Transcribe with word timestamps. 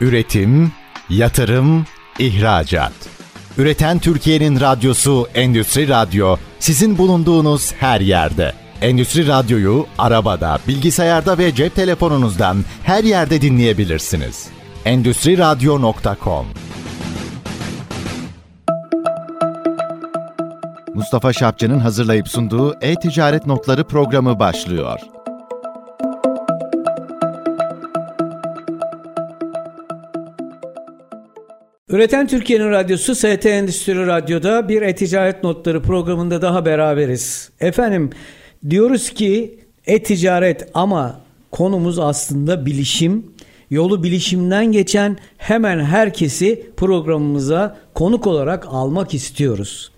Üretim, 0.00 0.72
yatırım, 1.10 1.86
ihracat. 2.18 2.92
Üreten 3.58 3.98
Türkiye'nin 3.98 4.60
radyosu 4.60 5.28
Endüstri 5.34 5.88
Radyo 5.88 6.36
sizin 6.58 6.98
bulunduğunuz 6.98 7.72
her 7.72 8.00
yerde. 8.00 8.52
Endüstri 8.82 9.26
Radyo'yu 9.26 9.86
arabada, 9.98 10.58
bilgisayarda 10.68 11.38
ve 11.38 11.54
cep 11.54 11.74
telefonunuzdan 11.74 12.64
her 12.82 13.04
yerde 13.04 13.40
dinleyebilirsiniz. 13.40 14.48
Endüstri 14.84 15.38
Radyo.com 15.38 16.46
Mustafa 20.94 21.32
Şapçı'nın 21.32 21.78
hazırlayıp 21.78 22.28
sunduğu 22.28 22.76
E-Ticaret 22.80 23.46
Notları 23.46 23.84
programı 23.84 24.38
başlıyor. 24.38 25.00
Üreten 31.90 32.26
Türkiye'nin 32.26 32.70
radyosu 32.70 33.14
ST 33.14 33.46
Endüstri 33.46 34.06
Radyo'da 34.06 34.68
bir 34.68 34.82
e-ticaret 34.82 35.44
notları 35.44 35.82
programında 35.82 36.42
daha 36.42 36.64
beraberiz. 36.64 37.50
Efendim 37.60 38.10
diyoruz 38.70 39.10
ki 39.10 39.58
e-ticaret 39.86 40.68
ama 40.74 41.20
konumuz 41.50 41.98
aslında 41.98 42.66
bilişim. 42.66 43.26
Yolu 43.70 44.02
bilişimden 44.02 44.72
geçen 44.72 45.16
hemen 45.38 45.84
herkesi 45.84 46.66
programımıza 46.76 47.76
konuk 47.94 48.26
olarak 48.26 48.66
almak 48.68 49.14
istiyoruz. 49.14 49.92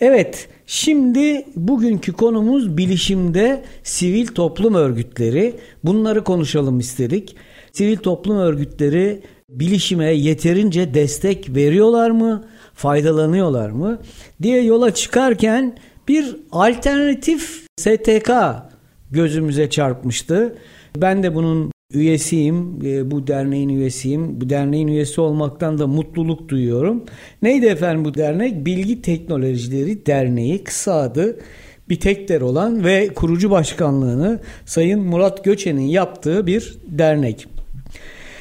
Evet, 0.00 0.48
şimdi 0.66 1.46
bugünkü 1.56 2.12
konumuz 2.12 2.76
bilişimde 2.76 3.62
sivil 3.82 4.26
toplum 4.26 4.74
örgütleri. 4.74 5.54
Bunları 5.84 6.24
konuşalım 6.24 6.78
istedik. 6.78 7.36
Sivil 7.72 7.96
toplum 7.96 8.36
örgütleri 8.36 9.22
bilişime 9.50 10.12
yeterince 10.12 10.94
destek 10.94 11.56
veriyorlar 11.56 12.10
mı? 12.10 12.44
Faydalanıyorlar 12.74 13.70
mı? 13.70 13.98
diye 14.42 14.62
yola 14.62 14.94
çıkarken 14.94 15.78
bir 16.08 16.36
alternatif 16.52 17.66
STK 17.76 18.30
gözümüze 19.10 19.70
çarpmıştı. 19.70 20.54
Ben 20.96 21.22
de 21.22 21.34
bunun 21.34 21.70
üyesiyim, 21.92 22.78
e, 22.84 23.10
bu 23.10 23.26
derneğin 23.26 23.68
üyesiyim. 23.68 24.40
Bu 24.40 24.50
derneğin 24.50 24.88
üyesi 24.88 25.20
olmaktan 25.20 25.78
da 25.78 25.86
mutluluk 25.86 26.48
duyuyorum. 26.48 27.04
Neydi 27.42 27.66
efendim 27.66 28.04
bu 28.04 28.14
dernek? 28.14 28.66
Bilgi 28.66 29.02
Teknolojileri 29.02 30.06
Derneği 30.06 30.64
kısa 30.64 30.94
adı 30.94 31.38
bir 31.88 32.00
tekler 32.00 32.40
olan 32.40 32.84
ve 32.84 33.08
kurucu 33.08 33.50
başkanlığını 33.50 34.40
Sayın 34.66 35.00
Murat 35.00 35.44
Göçen'in 35.44 35.86
yaptığı 35.86 36.46
bir 36.46 36.78
dernek. 36.86 37.48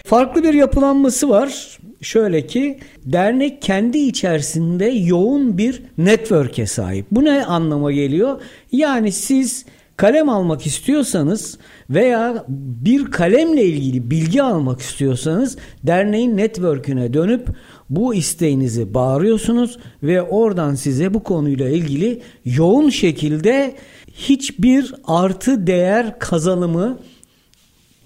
Farklı 0.09 0.43
bir 0.43 0.53
yapılanması 0.53 1.29
var. 1.29 1.79
Şöyle 2.01 2.47
ki 2.47 2.79
dernek 3.05 3.61
kendi 3.61 3.97
içerisinde 3.97 4.85
yoğun 4.85 5.57
bir 5.57 5.81
network'e 5.97 6.65
sahip. 6.65 7.05
Bu 7.11 7.25
ne 7.25 7.45
anlama 7.45 7.91
geliyor? 7.91 8.41
Yani 8.71 9.11
siz 9.11 9.65
kalem 9.97 10.29
almak 10.29 10.65
istiyorsanız 10.65 11.57
veya 11.89 12.45
bir 12.47 13.11
kalemle 13.11 13.65
ilgili 13.65 14.11
bilgi 14.11 14.43
almak 14.43 14.81
istiyorsanız 14.81 15.57
derneğin 15.83 16.37
network'üne 16.37 17.13
dönüp 17.13 17.47
bu 17.89 18.15
isteğinizi 18.15 18.93
bağırıyorsunuz 18.93 19.79
ve 20.03 20.21
oradan 20.21 20.75
size 20.75 21.13
bu 21.13 21.23
konuyla 21.23 21.69
ilgili 21.69 22.21
yoğun 22.45 22.89
şekilde 22.89 23.75
hiçbir 24.13 24.93
artı 25.07 25.67
değer 25.67 26.19
kazanımı 26.19 26.99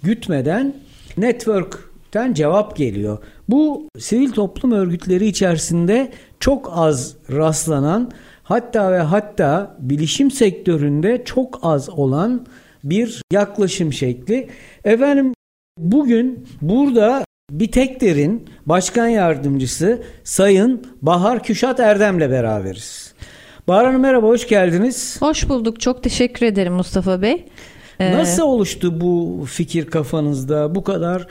gütmeden 0.03 0.73
network'ten 2.13 2.33
cevap 2.33 2.75
geliyor. 2.75 3.17
Bu 3.49 3.89
sivil 3.99 4.31
toplum 4.31 4.71
örgütleri 4.71 5.27
içerisinde 5.27 6.11
çok 6.39 6.71
az 6.75 7.15
rastlanan 7.31 8.11
hatta 8.43 8.91
ve 8.91 8.99
hatta 8.99 9.75
bilişim 9.79 10.31
sektöründe 10.31 11.23
çok 11.25 11.59
az 11.63 11.89
olan 11.89 12.45
bir 12.83 13.21
yaklaşım 13.31 13.93
şekli. 13.93 14.49
Efendim 14.83 15.33
bugün 15.77 16.47
burada 16.61 17.25
Bitekder'in 17.51 18.49
başkan 18.65 19.07
yardımcısı 19.07 20.03
Sayın 20.23 20.81
Bahar 21.01 21.43
Küşat 21.43 21.79
Erdem'le 21.79 22.31
beraberiz. 22.31 23.13
Bahar 23.67 23.85
Hanım 23.85 24.01
merhaba, 24.01 24.27
hoş 24.27 24.47
geldiniz. 24.47 25.21
Hoş 25.21 25.49
bulduk, 25.49 25.79
çok 25.79 26.03
teşekkür 26.03 26.45
ederim 26.45 26.73
Mustafa 26.73 27.21
Bey. 27.21 27.45
Ee, 27.99 28.17
Nasıl 28.17 28.43
oluştu 28.43 29.01
bu 29.01 29.45
fikir 29.47 29.85
kafanızda? 29.85 30.75
Bu 30.75 30.83
kadar 30.83 31.27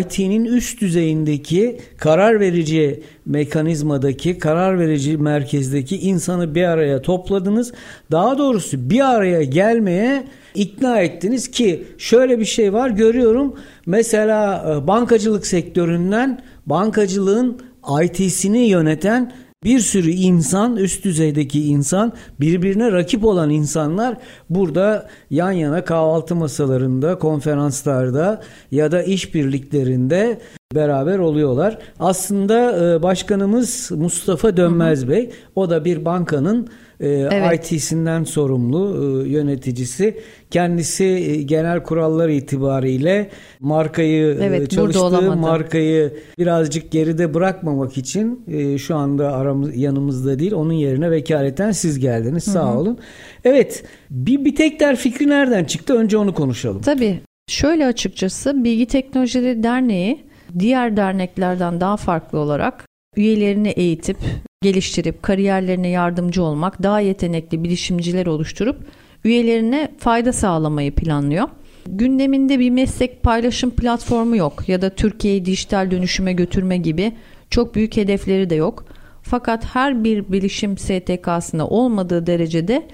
IT'nin 0.00 0.44
üst 0.44 0.80
düzeyindeki 0.80 1.78
karar 1.98 2.40
verici 2.40 3.02
mekanizmadaki, 3.26 4.38
karar 4.38 4.78
verici 4.78 5.16
merkezdeki 5.16 5.96
insanı 5.96 6.54
bir 6.54 6.64
araya 6.64 7.02
topladınız. 7.02 7.72
Daha 8.10 8.38
doğrusu 8.38 8.90
bir 8.90 9.14
araya 9.14 9.42
gelmeye 9.42 10.24
ikna 10.54 11.00
ettiniz 11.00 11.50
ki 11.50 11.84
şöyle 11.98 12.38
bir 12.38 12.44
şey 12.44 12.72
var 12.72 12.90
görüyorum. 12.90 13.54
Mesela 13.86 14.66
e, 14.68 14.86
bankacılık 14.86 15.46
sektöründen 15.46 16.42
bankacılığın 16.66 17.58
IT'sini 18.02 18.58
yöneten 18.58 19.32
bir 19.64 19.80
sürü 19.80 20.10
insan, 20.10 20.76
üst 20.76 21.04
düzeydeki 21.04 21.66
insan, 21.66 22.12
birbirine 22.40 22.92
rakip 22.92 23.24
olan 23.24 23.50
insanlar 23.50 24.16
burada 24.50 25.08
yan 25.30 25.52
yana 25.52 25.84
kahvaltı 25.84 26.34
masalarında, 26.34 27.18
konferanslarda 27.18 28.42
ya 28.70 28.92
da 28.92 29.02
işbirliklerinde 29.02 30.40
beraber 30.74 31.18
oluyorlar. 31.18 31.78
Aslında 32.00 32.86
e, 32.94 33.02
başkanımız 33.02 33.90
Mustafa 33.90 34.56
Dönmez 34.56 35.08
Bey, 35.08 35.30
o 35.54 35.70
da 35.70 35.84
bir 35.84 36.04
bankanın 36.04 36.68
evet. 37.08 37.72
IT'sinden 37.72 38.24
sorumlu 38.24 38.96
e, 39.24 39.28
yöneticisi. 39.28 40.20
Kendisi 40.50 41.04
e, 41.04 41.42
genel 41.42 41.82
kurallar 41.82 42.28
itibariyle 42.28 43.30
markayı 43.60 44.38
evet, 44.42 44.70
çalıştığı 44.70 45.36
markayı 45.36 46.12
birazcık 46.38 46.90
geride 46.90 47.34
bırakmamak 47.34 47.98
için 47.98 48.44
şu 48.78 48.96
anda 48.96 49.32
aramız 49.32 49.76
yanımızda 49.76 50.38
değil. 50.38 50.52
Onun 50.52 50.72
yerine 50.72 51.10
vekaleten 51.10 51.72
siz 51.72 51.98
geldiniz. 51.98 52.44
Sağ 52.44 52.68
Hı-hı. 52.68 52.78
olun. 52.78 52.98
Evet, 53.44 53.84
bir 54.10 54.44
bir 54.44 54.56
tekler 54.56 54.96
fikri 54.96 55.28
nereden 55.28 55.64
çıktı? 55.64 55.94
Önce 55.94 56.16
onu 56.16 56.34
konuşalım. 56.34 56.82
Tabii. 56.82 57.20
Şöyle 57.48 57.86
açıkçası 57.86 58.64
Bilgi 58.64 58.86
Teknolojileri 58.86 59.62
Derneği 59.62 60.24
diğer 60.58 60.96
derneklerden 60.96 61.80
daha 61.80 61.96
farklı 61.96 62.38
olarak 62.38 62.86
üyelerini 63.16 63.68
eğitip, 63.68 64.16
geliştirip, 64.64 65.22
kariyerlerine 65.22 65.88
yardımcı 65.88 66.42
olmak, 66.42 66.82
daha 66.82 67.00
yetenekli 67.00 67.64
bilişimciler 67.64 68.26
oluşturup 68.26 68.76
üyelerine 69.24 69.92
fayda 69.98 70.32
sağlamayı 70.32 70.94
planlıyor. 70.94 71.48
Gündeminde 71.86 72.58
bir 72.58 72.70
meslek 72.70 73.22
paylaşım 73.22 73.70
platformu 73.70 74.36
yok 74.36 74.68
ya 74.68 74.82
da 74.82 74.90
Türkiye'yi 74.90 75.44
dijital 75.44 75.90
dönüşüme 75.90 76.32
götürme 76.32 76.76
gibi 76.76 77.12
çok 77.50 77.74
büyük 77.74 77.96
hedefleri 77.96 78.50
de 78.50 78.54
yok. 78.54 78.84
Fakat 79.22 79.64
her 79.64 80.04
bir 80.04 80.32
bilişim 80.32 80.78
STK'sında 80.78 81.68
olmadığı 81.68 82.26
derecede 82.26 82.88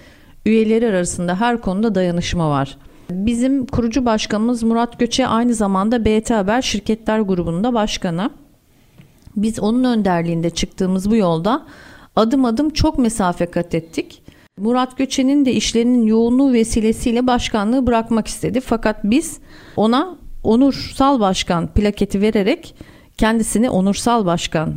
üyeleri 0.46 0.86
arasında 0.86 1.40
her 1.40 1.60
konuda 1.60 1.94
dayanışma 1.94 2.50
var. 2.50 2.76
Bizim 3.10 3.66
kurucu 3.66 4.04
başkanımız 4.04 4.62
Murat 4.62 4.98
Göçe 4.98 5.26
aynı 5.26 5.54
zamanda 5.54 6.04
BT 6.04 6.30
Haber 6.30 6.62
Şirketler 6.62 7.20
Grubu'nda 7.20 7.74
başkanı. 7.74 8.30
Biz 9.36 9.60
onun 9.60 9.84
önderliğinde 9.84 10.50
çıktığımız 10.50 11.10
bu 11.10 11.16
yolda 11.16 11.66
adım 12.16 12.44
adım 12.44 12.70
çok 12.70 12.98
mesafe 12.98 13.46
kat 13.46 13.74
ettik. 13.74 14.22
Murat 14.58 14.98
Göçe'nin 14.98 15.44
de 15.44 15.52
işlerinin 15.52 16.06
yoğunluğu 16.06 16.52
vesilesiyle 16.52 17.26
başkanlığı 17.26 17.86
bırakmak 17.86 18.26
istedi. 18.26 18.60
Fakat 18.60 19.00
biz 19.04 19.38
ona 19.76 20.16
onursal 20.42 21.20
başkan 21.20 21.66
plaketi 21.66 22.20
vererek 22.20 22.74
kendisini 23.18 23.70
onursal 23.70 24.26
başkan 24.26 24.74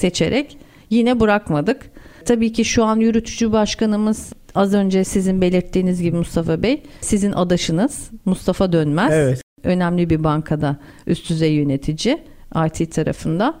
seçerek 0.00 0.58
yine 0.90 1.20
bırakmadık. 1.20 1.90
Tabii 2.24 2.52
ki 2.52 2.64
şu 2.64 2.84
an 2.84 2.96
yürütücü 3.00 3.52
başkanımız 3.52 4.32
az 4.54 4.74
önce 4.74 5.04
sizin 5.04 5.40
belirttiğiniz 5.40 6.02
gibi 6.02 6.16
Mustafa 6.16 6.62
Bey 6.62 6.82
sizin 7.00 7.32
adaşınız 7.32 8.10
Mustafa 8.24 8.72
Dönmez. 8.72 9.12
Evet. 9.12 9.42
Önemli 9.62 10.10
bir 10.10 10.24
bankada 10.24 10.76
üst 11.06 11.30
düzey 11.30 11.52
yönetici 11.54 12.18
IT 12.66 12.92
tarafında. 12.92 13.54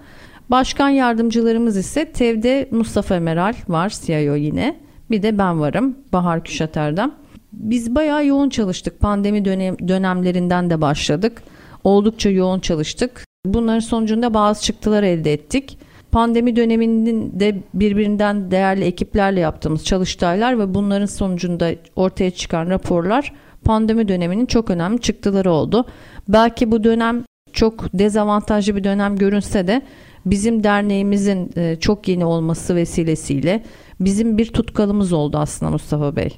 Başkan 0.50 0.88
yardımcılarımız 0.88 1.76
ise 1.76 2.04
TEV'de 2.04 2.68
Mustafa 2.70 3.20
Meral 3.20 3.54
var 3.68 3.94
CIO 4.02 4.34
yine. 4.34 4.76
Bir 5.10 5.22
de 5.22 5.38
ben 5.38 5.60
varım 5.60 5.98
Bahar 6.12 6.44
Küşater'den. 6.44 7.12
Biz 7.52 7.94
bayağı 7.94 8.26
yoğun 8.26 8.48
çalıştık. 8.48 9.00
Pandemi 9.00 9.44
dönem, 9.44 9.88
dönemlerinden 9.88 10.70
de 10.70 10.80
başladık. 10.80 11.42
Oldukça 11.84 12.30
yoğun 12.30 12.60
çalıştık. 12.60 13.24
Bunların 13.46 13.80
sonucunda 13.80 14.34
bazı 14.34 14.62
çıktılar 14.62 15.02
elde 15.02 15.32
ettik. 15.32 15.78
Pandemi 16.12 16.56
döneminde 16.56 17.56
birbirinden 17.74 18.50
değerli 18.50 18.84
ekiplerle 18.84 19.40
yaptığımız 19.40 19.84
çalıştaylar 19.84 20.58
ve 20.58 20.74
bunların 20.74 21.06
sonucunda 21.06 21.70
ortaya 21.96 22.30
çıkan 22.30 22.70
raporlar 22.70 23.32
pandemi 23.64 24.08
döneminin 24.08 24.46
çok 24.46 24.70
önemli 24.70 25.00
çıktıları 25.00 25.50
oldu. 25.50 25.84
Belki 26.28 26.70
bu 26.70 26.84
dönem 26.84 27.24
çok 27.52 27.98
dezavantajlı 27.98 28.76
bir 28.76 28.84
dönem 28.84 29.16
görünse 29.16 29.66
de 29.66 29.82
bizim 30.26 30.64
derneğimizin 30.64 31.50
e, 31.56 31.76
çok 31.80 32.08
yeni 32.08 32.24
olması 32.24 32.76
vesilesiyle 32.76 33.62
bizim 34.00 34.38
bir 34.38 34.46
tutkalımız 34.46 35.12
oldu 35.12 35.38
aslında 35.38 35.72
Mustafa 35.72 36.16
Bey. 36.16 36.36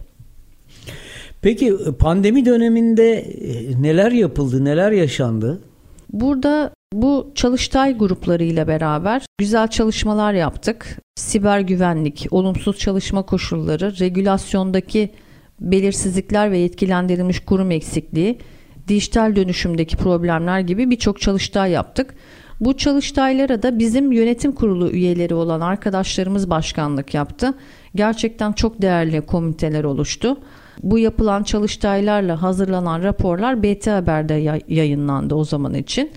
Peki 1.43 1.77
pandemi 1.99 2.45
döneminde 2.45 3.19
e, 3.19 3.83
neler 3.83 4.13
yapıldı, 4.13 4.65
neler 4.65 4.93
yaşandı? 4.93 5.61
Burada 6.13 6.71
bu 6.93 7.33
çalıştay 7.35 7.99
gruplarıyla 7.99 8.69
beraber 8.69 9.27
güzel 9.39 9.69
çalışmalar 9.69 10.33
yaptık. 10.33 10.99
Siber 11.17 11.61
güvenlik, 11.61 12.27
olumsuz 12.31 12.79
çalışma 12.79 13.23
koşulları, 13.23 14.01
regülasyondaki 14.01 15.11
belirsizlikler 15.61 16.53
ve 16.53 16.59
yetkilendirilmiş 16.59 17.41
kurum 17.41 17.71
eksikliği, 17.71 18.39
dijital 18.89 19.37
dönüşümdeki 19.37 19.97
problemler 19.97 20.61
gibi 20.61 20.91
birçok 20.91 21.21
çalıştay 21.21 21.71
yaptık. 21.71 22.15
Bu 22.61 22.77
çalıştaylara 22.77 23.63
da 23.63 23.79
bizim 23.79 24.13
yönetim 24.13 24.53
kurulu 24.53 24.91
üyeleri 24.91 25.35
olan 25.35 25.61
arkadaşlarımız 25.61 26.51
başkanlık 26.51 27.15
yaptı. 27.15 27.55
Gerçekten 27.95 28.53
çok 28.53 28.83
değerli 28.83 29.21
komiteler 29.21 29.85
oluştu. 29.85 30.37
Bu 30.83 30.99
yapılan 30.99 31.43
çalıştaylarla 31.43 32.43
hazırlanan 32.43 33.03
raporlar 33.03 33.63
BT 33.63 33.87
Haber'de 33.87 34.63
yayınlandı 34.69 35.35
o 35.35 35.45
zaman 35.45 35.75
için. 35.75 36.11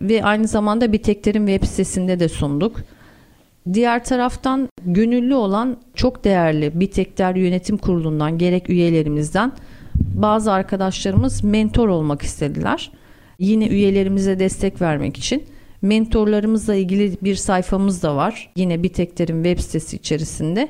Ve 0.00 0.24
aynı 0.24 0.48
zamanda 0.48 0.92
Bitekler'in 0.92 1.46
web 1.46 1.68
sitesinde 1.68 2.20
de 2.20 2.28
sunduk. 2.28 2.76
Diğer 3.72 4.04
taraftan 4.04 4.68
gönüllü 4.86 5.34
olan 5.34 5.76
çok 5.94 6.24
değerli 6.24 6.80
Bitekler 6.80 7.34
Yönetim 7.34 7.76
Kurulu'ndan 7.76 8.38
gerek 8.38 8.70
üyelerimizden 8.70 9.52
bazı 9.94 10.52
arkadaşlarımız 10.52 11.44
mentor 11.44 11.88
olmak 11.88 12.22
istediler. 12.22 12.90
Yine 13.38 13.66
üyelerimize 13.66 14.38
destek 14.38 14.80
vermek 14.80 15.16
için 15.16 15.44
mentorlarımızla 15.82 16.74
ilgili 16.74 17.16
bir 17.22 17.34
sayfamız 17.34 18.02
da 18.02 18.16
var. 18.16 18.50
Yine 18.56 18.82
Bitekler'in 18.82 19.44
web 19.44 19.58
sitesi 19.58 19.96
içerisinde. 19.96 20.68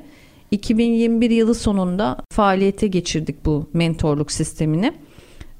2021 0.51 1.31
yılı 1.31 1.55
sonunda 1.55 2.19
faaliyete 2.33 2.87
geçirdik 2.87 3.47
bu 3.47 3.71
mentorluk 3.73 4.33
sistemini. 4.33 4.93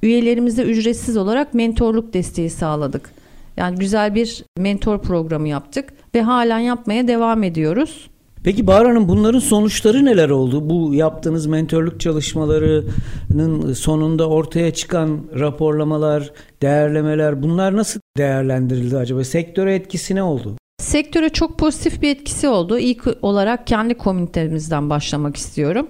Üyelerimize 0.03 0.63
ücretsiz 0.63 1.17
olarak 1.17 1.55
mentorluk 1.55 2.13
desteği 2.13 2.51
sağladık. 2.51 3.11
Yani 3.57 3.79
güzel 3.79 4.15
bir 4.15 4.45
mentor 4.59 4.99
programı 4.99 5.49
yaptık 5.49 5.93
ve 6.15 6.23
halen 6.23 6.59
yapmaya 6.59 7.09
devam 7.09 7.43
ediyoruz. 7.43 8.11
Peki 8.45 8.67
Bahar 8.67 8.87
Hanım 8.87 9.09
bunların 9.09 9.39
sonuçları 9.39 10.05
neler 10.05 10.29
oldu? 10.29 10.71
Bu 10.71 10.95
yaptığınız 10.95 11.47
mentorluk 11.47 12.01
çalışmalarının 12.01 13.73
sonunda 13.73 14.29
ortaya 14.29 14.75
çıkan 14.75 15.21
raporlamalar, 15.39 16.33
değerlemeler 16.63 17.43
bunlar 17.43 17.77
nasıl 17.77 18.01
değerlendirildi 18.17 18.97
acaba? 18.97 19.25
Sektöre 19.25 19.75
etkisi 19.75 20.15
ne 20.15 20.23
oldu? 20.23 20.57
Sektöre 20.79 21.29
çok 21.29 21.59
pozitif 21.59 22.03
bir 22.03 22.09
etkisi 22.09 22.49
oldu. 22.49 22.79
İlk 22.79 23.09
olarak 23.23 23.67
kendi 23.67 23.95
komitemizden 23.95 24.91
başlamak 24.91 25.37
istiyorum. 25.37 25.89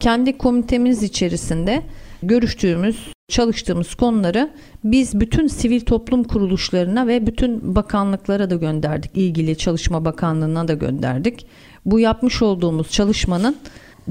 Kendi 0.00 0.38
komitemiz 0.38 1.02
içerisinde 1.02 1.82
görüştüğümüz, 2.22 3.12
çalıştığımız 3.28 3.94
konuları 3.94 4.50
biz 4.84 5.20
bütün 5.20 5.46
sivil 5.46 5.80
toplum 5.80 6.24
kuruluşlarına 6.24 7.06
ve 7.06 7.26
bütün 7.26 7.74
bakanlıklara 7.74 8.50
da 8.50 8.54
gönderdik. 8.54 9.10
İlgili 9.14 9.56
Çalışma 9.56 10.04
Bakanlığı'na 10.04 10.68
da 10.68 10.74
gönderdik. 10.74 11.46
Bu 11.84 12.00
yapmış 12.00 12.42
olduğumuz 12.42 12.90
çalışmanın 12.90 13.56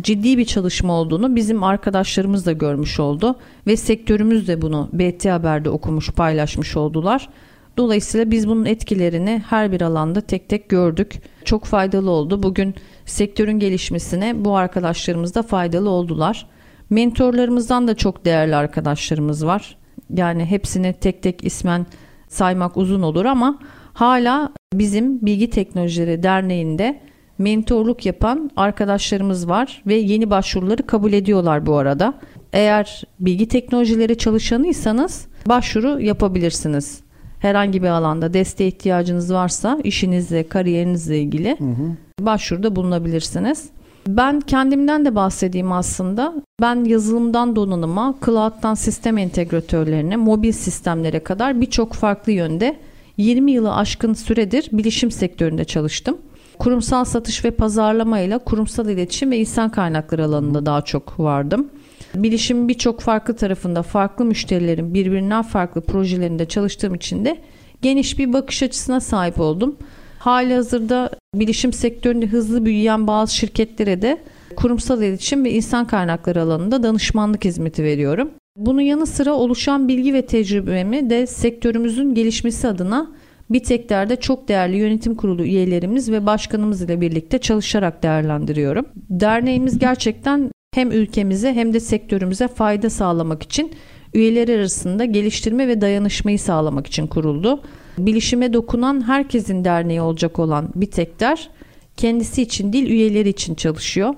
ciddi 0.01 0.37
bir 0.37 0.45
çalışma 0.45 0.93
olduğunu 0.93 1.35
bizim 1.35 1.63
arkadaşlarımız 1.63 2.45
da 2.45 2.51
görmüş 2.51 2.99
oldu 2.99 3.35
ve 3.67 3.77
sektörümüz 3.77 4.47
de 4.47 4.61
bunu 4.61 4.89
BT 4.93 5.25
Haber'de 5.25 5.69
okumuş, 5.69 6.11
paylaşmış 6.11 6.77
oldular. 6.77 7.29
Dolayısıyla 7.77 8.31
biz 8.31 8.47
bunun 8.47 8.65
etkilerini 8.65 9.43
her 9.49 9.71
bir 9.71 9.81
alanda 9.81 10.21
tek 10.21 10.49
tek 10.49 10.69
gördük. 10.69 11.21
Çok 11.45 11.65
faydalı 11.65 12.09
oldu. 12.09 12.43
Bugün 12.43 12.75
sektörün 13.05 13.59
gelişmesine 13.59 14.45
bu 14.45 14.55
arkadaşlarımız 14.55 15.35
da 15.35 15.43
faydalı 15.43 15.89
oldular. 15.89 16.47
Mentorlarımızdan 16.89 17.87
da 17.87 17.95
çok 17.95 18.25
değerli 18.25 18.55
arkadaşlarımız 18.55 19.45
var. 19.45 19.77
Yani 20.13 20.45
hepsini 20.45 20.93
tek 20.93 21.23
tek 21.23 21.43
ismen 21.43 21.85
saymak 22.27 22.77
uzun 22.77 23.01
olur 23.01 23.25
ama 23.25 23.59
hala 23.93 24.53
bizim 24.73 25.25
Bilgi 25.25 25.49
Teknolojileri 25.49 26.23
Derneği'nde 26.23 27.01
mentorluk 27.39 28.05
yapan 28.05 28.51
arkadaşlarımız 28.55 29.49
var 29.49 29.81
ve 29.87 29.95
yeni 29.95 30.29
başvuruları 30.29 30.83
kabul 30.87 31.13
ediyorlar 31.13 31.65
bu 31.65 31.77
arada. 31.77 32.13
Eğer 32.53 33.03
bilgi 33.19 33.47
teknolojileri 33.47 34.17
çalışanıysanız 34.17 35.27
başvuru 35.45 36.01
yapabilirsiniz 36.01 37.01
herhangi 37.39 37.83
bir 37.83 37.87
alanda 37.87 38.33
desteğe 38.33 38.67
ihtiyacınız 38.67 39.33
varsa 39.33 39.79
işinizle, 39.83 40.47
kariyerinizle 40.47 41.19
ilgili 41.19 41.59
hı 41.59 41.63
hı. 41.63 42.25
başvuruda 42.25 42.75
bulunabilirsiniz. 42.75 43.69
Ben 44.07 44.39
kendimden 44.39 45.05
de 45.05 45.15
bahsedeyim 45.15 45.71
aslında. 45.71 46.33
Ben 46.61 46.83
yazılımdan 46.83 47.55
donanıma, 47.55 48.15
cloud'dan 48.25 48.73
sistem 48.73 49.17
entegratörlerine, 49.17 50.15
mobil 50.15 50.51
sistemlere 50.51 51.19
kadar 51.19 51.61
birçok 51.61 51.93
farklı 51.93 52.31
yönde 52.31 52.75
20 53.17 53.51
yılı 53.51 53.75
aşkın 53.75 54.13
süredir 54.13 54.69
bilişim 54.71 55.11
sektöründe 55.11 55.65
çalıştım. 55.65 56.17
Kurumsal 56.59 57.05
satış 57.05 57.45
ve 57.45 57.51
pazarlama 57.51 58.19
ile 58.19 58.37
kurumsal 58.37 58.89
iletişim 58.89 59.31
ve 59.31 59.37
insan 59.37 59.69
kaynakları 59.69 60.25
alanında 60.25 60.65
daha 60.65 60.81
çok 60.81 61.19
vardım. 61.19 61.69
Bilişimin 62.15 62.67
birçok 62.67 63.01
farklı 63.01 63.35
tarafında 63.35 63.83
farklı 63.83 64.25
müşterilerin 64.25 64.93
birbirinden 64.93 65.41
farklı 65.41 65.81
projelerinde 65.81 66.45
çalıştığım 66.45 66.95
için 66.95 67.25
de 67.25 67.37
geniş 67.81 68.19
bir 68.19 68.33
bakış 68.33 68.63
açısına 68.63 68.99
sahip 68.99 69.39
oldum. 69.39 69.77
Hali 70.19 70.53
hazırda 70.53 71.09
bilişim 71.35 71.73
sektöründe 71.73 72.27
hızlı 72.27 72.65
büyüyen 72.65 73.07
bazı 73.07 73.35
şirketlere 73.35 74.01
de 74.01 74.21
kurumsal 74.55 75.01
iletişim 75.03 75.45
ve 75.45 75.51
insan 75.51 75.87
kaynakları 75.87 76.41
alanında 76.41 76.83
danışmanlık 76.83 77.45
hizmeti 77.45 77.83
veriyorum. 77.83 78.31
Bunun 78.55 78.81
yanı 78.81 79.05
sıra 79.05 79.33
oluşan 79.33 79.87
bilgi 79.87 80.13
ve 80.13 80.25
tecrübemi 80.25 81.09
de 81.09 81.27
sektörümüzün 81.27 82.13
gelişmesi 82.13 82.67
adına 82.67 83.07
BİTEK'lerde 83.49 84.15
çok 84.15 84.47
değerli 84.47 84.77
yönetim 84.77 85.15
kurulu 85.15 85.43
üyelerimiz 85.43 86.11
ve 86.11 86.25
başkanımız 86.25 86.81
ile 86.81 87.01
birlikte 87.01 87.37
çalışarak 87.37 88.03
değerlendiriyorum. 88.03 88.85
Derneğimiz 89.09 89.79
gerçekten 89.79 90.51
hem 90.75 90.91
ülkemize 90.91 91.53
hem 91.53 91.73
de 91.73 91.79
sektörümüze 91.79 92.47
fayda 92.47 92.89
sağlamak 92.89 93.43
için 93.43 93.73
üyeleri 94.13 94.55
arasında 94.55 95.05
geliştirme 95.05 95.67
ve 95.67 95.81
dayanışmayı 95.81 96.39
sağlamak 96.39 96.87
için 96.87 97.07
kuruldu. 97.07 97.61
Bilişime 97.97 98.53
dokunan 98.53 99.07
herkesin 99.07 99.65
derneği 99.65 100.01
olacak 100.01 100.39
olan 100.39 100.69
BİTEK'ler 100.75 101.49
kendisi 101.97 102.41
için 102.41 102.73
değil 102.73 102.89
üyeleri 102.89 103.29
için 103.29 103.55
çalışıyor. 103.55 104.13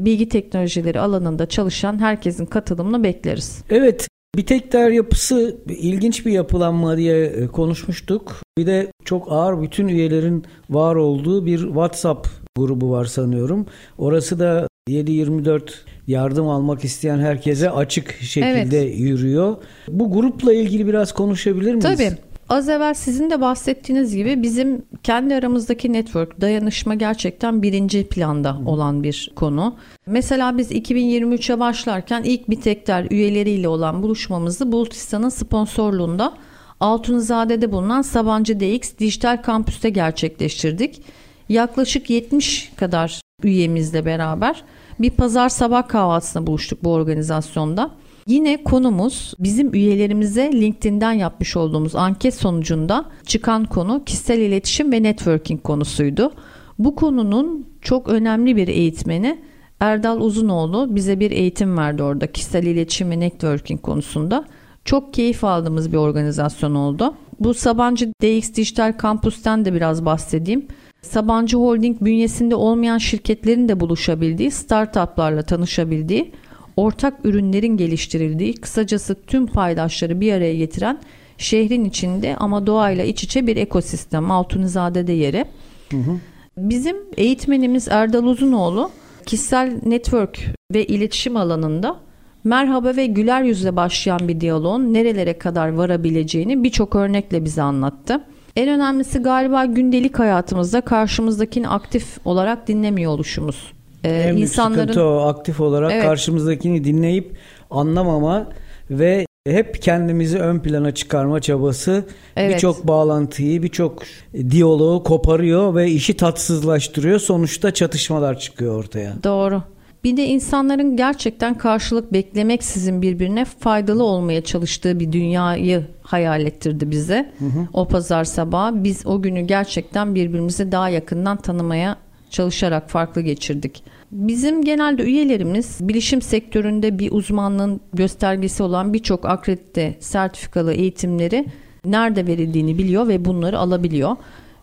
Bilgi 0.00 0.28
teknolojileri 0.28 1.00
alanında 1.00 1.46
çalışan 1.46 1.98
herkesin 1.98 2.46
katılımını 2.46 3.04
bekleriz. 3.04 3.64
Evet, 3.70 4.08
BİTEK'ler 4.36 4.90
yapısı 4.90 5.56
ilginç 5.68 6.26
bir 6.26 6.32
yapılanma 6.32 6.96
diye 6.96 7.24
e, 7.24 7.46
konuşmuştuk. 7.46 8.36
Bir 8.58 8.66
de 8.66 8.86
çok 9.04 9.32
ağır 9.32 9.62
bütün 9.62 9.88
üyelerin 9.88 10.44
var 10.70 10.94
olduğu 10.94 11.46
bir 11.46 11.58
WhatsApp 11.58 12.28
grubu 12.56 12.90
var 12.90 13.04
sanıyorum. 13.04 13.66
Orası 13.98 14.38
da 14.38 14.68
7-24 14.88 15.60
yardım 16.06 16.48
almak 16.48 16.84
isteyen 16.84 17.18
herkese 17.18 17.70
açık 17.70 18.14
şekilde 18.20 18.82
evet. 18.82 18.98
yürüyor. 18.98 19.56
Bu 19.88 20.12
grupla 20.12 20.52
ilgili 20.52 20.86
biraz 20.86 21.12
konuşabilir 21.12 21.74
miyiz? 21.74 21.84
Tabii. 21.84 22.12
Az 22.48 22.68
evvel 22.68 22.94
sizin 22.94 23.30
de 23.30 23.40
bahsettiğiniz 23.40 24.16
gibi 24.16 24.42
bizim 24.42 24.82
kendi 25.02 25.34
aramızdaki 25.34 25.92
network 25.92 26.40
dayanışma 26.40 26.94
gerçekten 26.94 27.62
birinci 27.62 28.08
planda 28.08 28.58
olan 28.66 29.02
bir 29.02 29.32
konu. 29.36 29.76
Mesela 30.06 30.58
biz 30.58 30.72
2023'e 30.72 31.60
başlarken 31.60 32.22
ilk 32.22 32.50
Bitekler 32.50 33.06
üyeleriyle 33.10 33.68
olan 33.68 34.02
buluşmamızı 34.02 34.72
Bulutistan'ın 34.72 35.28
sponsorluğunda 35.28 36.32
Altunizade'de 36.80 37.72
bulunan 37.72 38.02
Sabancı 38.02 38.60
DX 38.60 38.98
Dijital 38.98 39.42
Kampüs'te 39.42 39.90
gerçekleştirdik. 39.90 41.02
Yaklaşık 41.48 42.10
70 42.10 42.72
kadar 42.76 43.20
üyemizle 43.42 44.06
beraber 44.06 44.64
bir 45.00 45.10
pazar 45.10 45.48
sabah 45.48 45.88
kahvaltısına 45.88 46.46
buluştuk 46.46 46.84
bu 46.84 46.92
organizasyonda. 46.92 47.90
Yine 48.26 48.64
konumuz 48.64 49.34
bizim 49.38 49.74
üyelerimize 49.74 50.52
LinkedIn'den 50.52 51.12
yapmış 51.12 51.56
olduğumuz 51.56 51.96
anket 51.96 52.34
sonucunda 52.34 53.04
çıkan 53.26 53.64
konu 53.64 54.04
kişisel 54.04 54.38
iletişim 54.38 54.92
ve 54.92 55.02
networking 55.02 55.62
konusuydu. 55.62 56.32
Bu 56.78 56.94
konunun 56.94 57.66
çok 57.80 58.08
önemli 58.08 58.56
bir 58.56 58.68
eğitmeni 58.68 59.38
Erdal 59.80 60.20
Uzunoğlu 60.20 60.96
bize 60.96 61.20
bir 61.20 61.30
eğitim 61.30 61.78
verdi 61.78 62.02
orada 62.02 62.26
kişisel 62.32 62.62
iletişim 62.66 63.10
ve 63.10 63.20
networking 63.20 63.82
konusunda. 63.82 64.44
Çok 64.84 65.14
keyif 65.14 65.44
aldığımız 65.44 65.92
bir 65.92 65.96
organizasyon 65.96 66.74
oldu. 66.74 67.14
Bu 67.40 67.54
Sabancı 67.54 68.12
DX 68.22 68.54
Dijital 68.54 68.94
Campus'ten 69.02 69.64
de 69.64 69.74
biraz 69.74 70.04
bahsedeyim. 70.04 70.66
Sabancı 71.02 71.56
Holding 71.56 72.00
bünyesinde 72.00 72.54
olmayan 72.54 72.98
şirketlerin 72.98 73.68
de 73.68 73.80
buluşabildiği, 73.80 74.50
startuplarla 74.50 75.42
tanışabildiği, 75.42 76.32
ortak 76.76 77.14
ürünlerin 77.24 77.76
geliştirildiği, 77.76 78.54
kısacası 78.54 79.16
tüm 79.26 79.46
paydaşları 79.46 80.20
bir 80.20 80.32
araya 80.32 80.56
getiren 80.56 80.98
şehrin 81.38 81.84
içinde 81.84 82.36
ama 82.36 82.66
doğayla 82.66 83.04
iç 83.04 83.24
içe 83.24 83.46
bir 83.46 83.56
ekosistem. 83.56 84.30
Altunizade'de 84.30 85.12
yeri. 85.12 85.44
Hı 85.90 85.96
hı. 85.96 86.18
Bizim 86.56 86.96
eğitmenimiz 87.16 87.88
Erdal 87.88 88.24
Uzunoğlu 88.24 88.90
kişisel 89.26 89.80
network 89.86 90.38
ve 90.74 90.84
iletişim 90.86 91.36
alanında 91.36 91.96
merhaba 92.44 92.96
ve 92.96 93.06
güler 93.06 93.42
yüzle 93.42 93.76
başlayan 93.76 94.28
bir 94.28 94.40
diyaloğun 94.40 94.94
nerelere 94.94 95.38
kadar 95.38 95.68
varabileceğini 95.68 96.64
birçok 96.64 96.94
örnekle 96.94 97.44
bize 97.44 97.62
anlattı. 97.62 98.20
En 98.56 98.68
önemlisi 98.68 99.18
galiba 99.18 99.64
gündelik 99.64 100.18
hayatımızda 100.18 100.80
karşımızdakini 100.80 101.68
aktif 101.68 102.18
olarak 102.24 102.68
dinlemiyor 102.68 103.12
oluşumuz. 103.12 103.72
Ee, 104.04 104.08
en 104.08 104.36
insanların... 104.36 104.80
sıkıntı 104.80 105.04
o 105.04 105.20
aktif 105.20 105.60
olarak 105.60 105.92
evet. 105.92 106.04
karşımızdakini 106.04 106.84
dinleyip 106.84 107.36
anlamama 107.70 108.48
ve 108.90 109.26
hep 109.46 109.82
kendimizi 109.82 110.38
ön 110.38 110.58
plana 110.58 110.94
çıkarma 110.94 111.40
çabası 111.40 112.04
evet. 112.36 112.54
birçok 112.54 112.86
bağlantıyı, 112.86 113.62
birçok 113.62 114.02
diyaloğu 114.50 115.02
koparıyor 115.02 115.74
ve 115.74 115.90
işi 115.90 116.16
tatsızlaştırıyor. 116.16 117.18
Sonuçta 117.18 117.74
çatışmalar 117.74 118.38
çıkıyor 118.38 118.78
ortaya. 118.78 119.12
Doğru. 119.24 119.62
Bir 120.04 120.16
de 120.16 120.24
insanların 120.24 120.96
gerçekten 120.96 121.58
karşılık 121.58 122.12
beklemeksizin 122.12 123.02
birbirine 123.02 123.44
faydalı 123.44 124.04
olmaya 124.04 124.44
çalıştığı 124.44 125.00
bir 125.00 125.12
dünyayı 125.12 125.86
hayal 126.02 126.40
ettirdi 126.40 126.90
bize. 126.90 127.32
Hı 127.38 127.44
hı. 127.44 127.68
O 127.72 127.88
pazar 127.88 128.24
sabahı 128.24 128.84
biz 128.84 129.06
o 129.06 129.22
günü 129.22 129.40
gerçekten 129.40 130.14
birbirimizi 130.14 130.72
daha 130.72 130.88
yakından 130.88 131.36
tanımaya 131.36 131.96
çalışarak 132.30 132.90
farklı 132.90 133.20
geçirdik. 133.20 133.82
Bizim 134.14 134.64
genelde 134.64 135.02
üyelerimiz 135.02 135.78
bilişim 135.80 136.22
sektöründe 136.22 136.98
bir 136.98 137.12
uzmanlığın 137.12 137.80
göstergesi 137.94 138.62
olan 138.62 138.92
birçok 138.92 139.24
akredite 139.24 139.94
sertifikalı 140.00 140.72
eğitimleri 140.72 141.46
nerede 141.84 142.26
verildiğini 142.26 142.78
biliyor 142.78 143.08
ve 143.08 143.24
bunları 143.24 143.58
alabiliyor. 143.58 144.16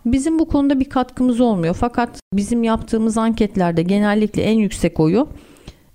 Bizim 0.05 0.39
bu 0.39 0.47
konuda 0.47 0.79
bir 0.79 0.89
katkımız 0.89 1.41
olmuyor. 1.41 1.75
Fakat 1.79 2.19
bizim 2.33 2.63
yaptığımız 2.63 3.17
anketlerde 3.17 3.83
genellikle 3.83 4.43
en 4.43 4.59
yüksek 4.59 4.99
oyu 4.99 5.27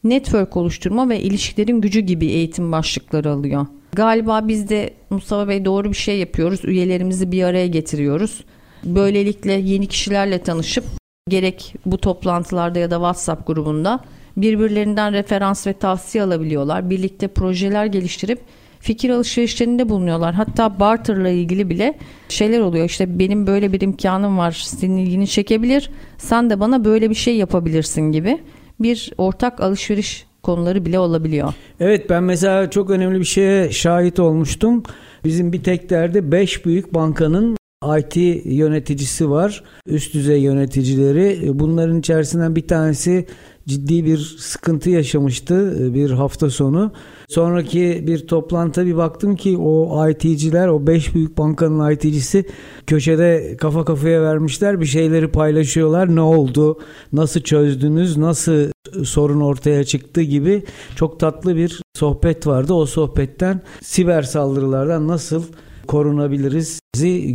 network 0.04 0.56
oluşturma 0.56 1.08
ve 1.08 1.20
ilişkilerin 1.20 1.80
gücü 1.80 2.00
gibi 2.00 2.26
eğitim 2.26 2.72
başlıkları 2.72 3.30
alıyor. 3.30 3.66
Galiba 3.92 4.48
biz 4.48 4.68
de 4.68 4.90
Mustafa 5.10 5.48
Bey 5.48 5.64
doğru 5.64 5.90
bir 5.90 5.96
şey 5.96 6.18
yapıyoruz. 6.18 6.64
Üyelerimizi 6.64 7.32
bir 7.32 7.42
araya 7.42 7.66
getiriyoruz. 7.66 8.44
Böylelikle 8.84 9.52
yeni 9.52 9.86
kişilerle 9.86 10.38
tanışıp 10.38 10.84
gerek 11.30 11.75
bu 11.87 11.99
toplantılarda 11.99 12.78
ya 12.78 12.90
da 12.90 12.95
WhatsApp 12.95 13.47
grubunda 13.47 14.00
birbirlerinden 14.37 15.12
referans 15.12 15.66
ve 15.66 15.73
tavsiye 15.73 16.25
alabiliyorlar. 16.25 16.90
Birlikte 16.90 17.28
projeler 17.28 17.87
geliştirip 17.87 18.40
fikir 18.80 19.11
alışverişlerinde 19.11 19.88
bulunuyorlar. 19.88 20.35
Hatta 20.35 20.80
barterla 20.80 21.28
ilgili 21.28 21.71
bile 21.71 21.99
şeyler 22.28 22.61
oluyor. 22.61 22.85
İşte 22.85 23.18
benim 23.18 23.47
böyle 23.47 23.73
bir 23.73 23.80
imkanım 23.80 24.38
var. 24.38 24.52
Senin 24.52 24.97
ilgini 24.97 25.26
çekebilir. 25.26 25.90
Sen 26.18 26.50
de 26.50 26.61
bana 26.61 26.85
böyle 26.85 27.11
bir 27.11 27.14
şey 27.14 27.37
yapabilirsin 27.37 28.12
gibi 28.12 28.38
bir 28.80 29.12
ortak 29.18 29.61
alışveriş 29.61 30.26
konuları 30.42 30.85
bile 30.85 30.99
olabiliyor. 30.99 31.54
Evet 31.80 32.11
ben 32.11 32.23
mesela 32.23 32.71
çok 32.71 32.90
önemli 32.90 33.21
bir 33.21 33.25
şeye 33.25 33.71
şahit 33.71 34.18
olmuştum. 34.18 34.83
Bizim 35.25 35.52
bir 35.52 35.62
tek 35.62 35.90
derde 35.90 36.33
5 36.33 36.66
büyük 36.66 36.95
bankanın 36.95 37.56
IT 37.85 38.16
yöneticisi 38.45 39.30
var. 39.30 39.62
Üst 39.87 40.14
düzey 40.14 40.40
yöneticileri. 40.40 41.50
Bunların 41.59 41.99
içerisinden 41.99 42.56
bir 42.56 42.68
tanesi 42.68 43.26
ciddi 43.66 44.04
bir 44.04 44.18
sıkıntı 44.38 44.90
yaşamıştı 44.90 45.76
e, 45.80 45.95
bir 45.95 46.11
hafta 46.11 46.50
sonu. 46.50 46.92
Sonraki 47.28 48.04
bir 48.06 48.26
toplantıda 48.26 48.87
bir 48.87 48.97
baktım 48.97 49.37
ki 49.37 49.56
o 49.56 50.09
IT'ciler, 50.09 50.68
o 50.68 50.87
5 50.87 51.14
büyük 51.14 51.38
bankanın 51.38 51.90
IT'cisi 51.90 52.45
köşede 52.87 53.56
kafa 53.56 53.85
kafaya 53.85 54.23
vermişler. 54.23 54.80
Bir 54.80 54.87
şeyleri 54.87 55.28
paylaşıyorlar. 55.28 56.16
Ne 56.16 56.21
oldu? 56.21 56.80
Nasıl 57.12 57.40
çözdünüz? 57.40 58.16
Nasıl 58.16 58.71
sorun 59.04 59.40
ortaya 59.40 59.85
çıktı 59.85 60.23
gibi 60.23 60.62
çok 60.97 61.21
tatlı 61.21 61.56
bir 61.56 61.83
sohbet 61.95 62.47
vardı. 62.47 62.75
O 62.75 62.87
sohbetten 62.87 63.61
siber 63.83 64.23
saldırılardan 64.23 65.09
nasıl 65.09 65.42
korunabiliriz 65.87 66.80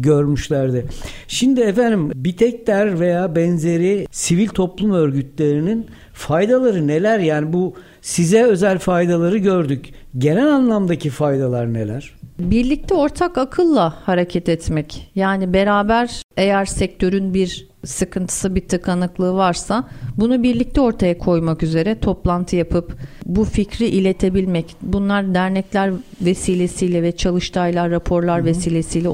görmüşlerdi. 0.02 0.86
Şimdi 1.28 1.62
efendim 1.62 2.12
Bitekler 2.16 3.00
veya 3.00 3.36
benzeri 3.36 4.08
sivil 4.12 4.48
toplum 4.48 4.92
örgütlerinin 4.94 5.86
faydaları 6.14 6.88
neler? 6.88 7.20
Yani 7.20 7.54
bu 7.54 7.74
size 8.02 8.44
özel 8.44 8.80
faydaları 8.80 9.38
gördük. 9.38 9.90
Genel 10.18 10.48
anlamdaki 10.48 11.10
faydalar 11.10 11.74
neler? 11.74 12.14
Birlikte 12.40 12.94
ortak 12.94 13.38
akılla 13.38 13.94
hareket 14.04 14.50
etmek. 14.50 15.12
Yani 15.16 15.54
beraber 15.54 16.22
eğer 16.38 16.66
sektörün 16.66 17.34
bir 17.34 17.72
sıkıntısı, 17.86 18.56
bir 18.56 18.68
tıkanıklığı 18.68 19.34
varsa 19.34 19.90
bunu 20.18 20.44
birlikte 20.44 20.82
ortaya 20.82 21.18
koymak 21.18 21.64
üzere 21.64 22.00
toplantı 22.00 22.56
yapıp 22.56 22.98
bu 23.26 23.46
fikri 23.46 23.86
iletebilmek. 23.86 24.76
Bunlar 24.82 25.34
dernekler 25.34 25.94
vesilesiyle 26.22 27.04
ve 27.04 27.12
çalıştaylar, 27.12 27.92
raporlar 27.92 28.38
Hı-hı. 28.38 28.46
vesilesiyle 28.46 29.10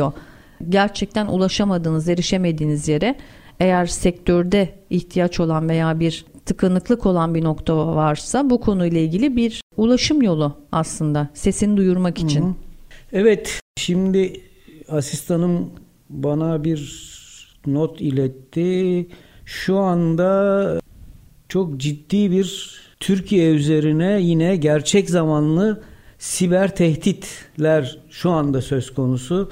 olabiliyor. 0.00 0.12
Gerçekten 0.68 1.26
ulaşamadığınız, 1.26 2.08
erişemediğiniz 2.08 2.88
yere 2.88 3.14
eğer 3.60 3.86
sektörde 3.86 4.74
ihtiyaç 4.90 5.40
olan 5.40 5.68
veya 5.68 6.00
bir 6.00 6.24
tıkanıklık 6.46 7.06
olan 7.06 7.34
bir 7.34 7.44
nokta 7.44 7.76
varsa 7.96 8.50
bu 8.50 8.60
konuyla 8.60 9.00
ilgili 9.00 9.36
bir 9.36 9.60
ulaşım 9.76 10.22
yolu 10.22 10.56
aslında 10.72 11.28
sesini 11.34 11.76
duyurmak 11.76 12.18
için. 12.18 12.42
Hı 12.42 12.46
hı. 12.46 12.54
Evet 13.12 13.60
şimdi 13.76 14.40
asistanım 14.88 15.70
bana 16.10 16.64
bir 16.64 17.12
not 17.66 18.00
iletti. 18.00 19.06
Şu 19.44 19.78
anda 19.78 20.80
çok 21.48 21.76
ciddi 21.76 22.30
bir 22.30 22.78
Türkiye 23.00 23.50
üzerine 23.50 24.20
yine 24.20 24.56
gerçek 24.56 25.10
zamanlı 25.10 25.82
siber 26.18 26.76
tehditler 26.76 27.98
şu 28.10 28.30
anda 28.30 28.60
söz 28.60 28.94
konusu. 28.94 29.50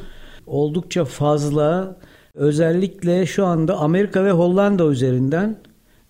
Oldukça 0.51 1.05
fazla 1.05 1.97
özellikle 2.35 3.27
şu 3.27 3.47
anda 3.47 3.77
Amerika 3.77 4.25
ve 4.25 4.31
Hollanda 4.31 4.85
üzerinden 4.87 5.57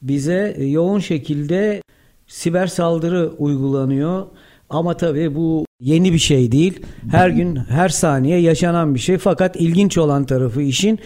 bize 0.03 0.57
yoğun 0.59 0.99
şekilde 0.99 1.83
siber 2.27 2.67
saldırı 2.67 3.31
uygulanıyor. 3.39 4.27
Ama 4.71 4.97
tabii 4.97 5.35
bu 5.35 5.65
yeni 5.81 6.13
bir 6.13 6.19
şey 6.19 6.53
değil. 6.53 6.83
Her 7.11 7.29
gün, 7.29 7.57
her 7.57 7.89
saniye 7.89 8.41
yaşanan 8.41 8.95
bir 8.95 9.01
şey. 9.01 9.19
Fakat 9.19 9.57
ilginç 9.57 9.99
olan 9.99 10.25
tarafı 10.25 10.63
işin 10.63 10.99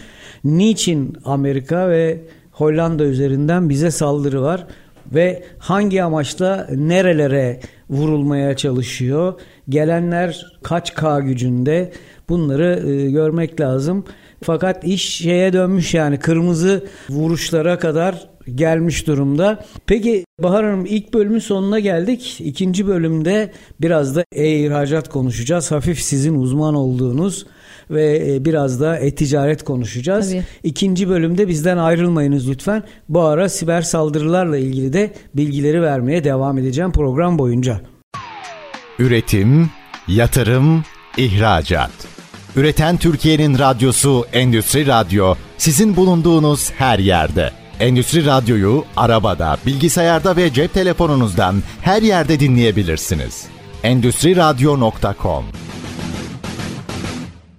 niçin 0.44 1.16
Amerika 1.24 1.90
ve 1.90 2.20
Hollanda 2.52 3.04
üzerinden 3.04 3.68
bize 3.68 3.90
saldırı 3.90 4.42
var 4.42 4.66
ve 5.14 5.42
hangi 5.58 6.02
amaçla 6.02 6.68
nerelere 6.74 7.60
vurulmaya 7.90 8.56
çalışıyor? 8.56 9.34
Gelenler 9.68 10.46
kaç 10.62 10.94
K 10.94 11.20
gücünde? 11.20 11.92
Bunları 12.28 12.90
e, 12.90 13.10
görmek 13.10 13.60
lazım. 13.60 14.04
Fakat 14.42 14.84
iş 14.84 15.02
şeye 15.14 15.52
dönmüş 15.52 15.94
yani 15.94 16.18
kırmızı 16.18 16.84
vuruşlara 17.10 17.78
kadar 17.78 18.28
gelmiş 18.54 19.06
durumda. 19.06 19.64
Peki 19.86 20.24
Bahar 20.42 20.64
Hanım 20.64 20.86
ilk 20.86 21.14
bölümün 21.14 21.38
sonuna 21.38 21.78
geldik. 21.78 22.40
İkinci 22.40 22.86
bölümde 22.86 23.52
biraz 23.80 24.16
da 24.16 24.24
e-ihracat 24.32 25.08
konuşacağız. 25.08 25.70
Hafif 25.70 26.00
sizin 26.00 26.34
uzman 26.34 26.74
olduğunuz 26.74 27.46
ve 27.90 28.34
e, 28.34 28.44
biraz 28.44 28.80
da 28.80 28.96
e-ticaret 28.98 29.62
konuşacağız. 29.62 30.30
Tabii. 30.30 30.42
İkinci 30.62 31.08
bölümde 31.08 31.48
bizden 31.48 31.76
ayrılmayınız 31.76 32.48
lütfen. 32.48 32.82
Bu 33.08 33.22
ara 33.22 33.48
siber 33.48 33.82
saldırılarla 33.82 34.58
ilgili 34.58 34.92
de 34.92 35.12
bilgileri 35.34 35.82
vermeye 35.82 36.24
devam 36.24 36.58
edeceğim 36.58 36.92
program 36.92 37.38
boyunca. 37.38 37.80
Üretim, 38.98 39.70
yatırım, 40.08 40.84
ihracat. 41.16 42.13
Üreten 42.56 42.96
Türkiye'nin 42.96 43.58
radyosu 43.58 44.24
Endüstri 44.32 44.86
Radyo 44.86 45.34
sizin 45.58 45.96
bulunduğunuz 45.96 46.70
her 46.70 46.98
yerde. 46.98 47.50
Endüstri 47.80 48.26
Radyo'yu 48.26 48.84
arabada, 48.96 49.56
bilgisayarda 49.66 50.36
ve 50.36 50.52
cep 50.52 50.74
telefonunuzdan 50.74 51.54
her 51.80 52.02
yerde 52.02 52.40
dinleyebilirsiniz. 52.40 53.46
Endüstri 53.82 54.36
Radyo.com 54.36 55.44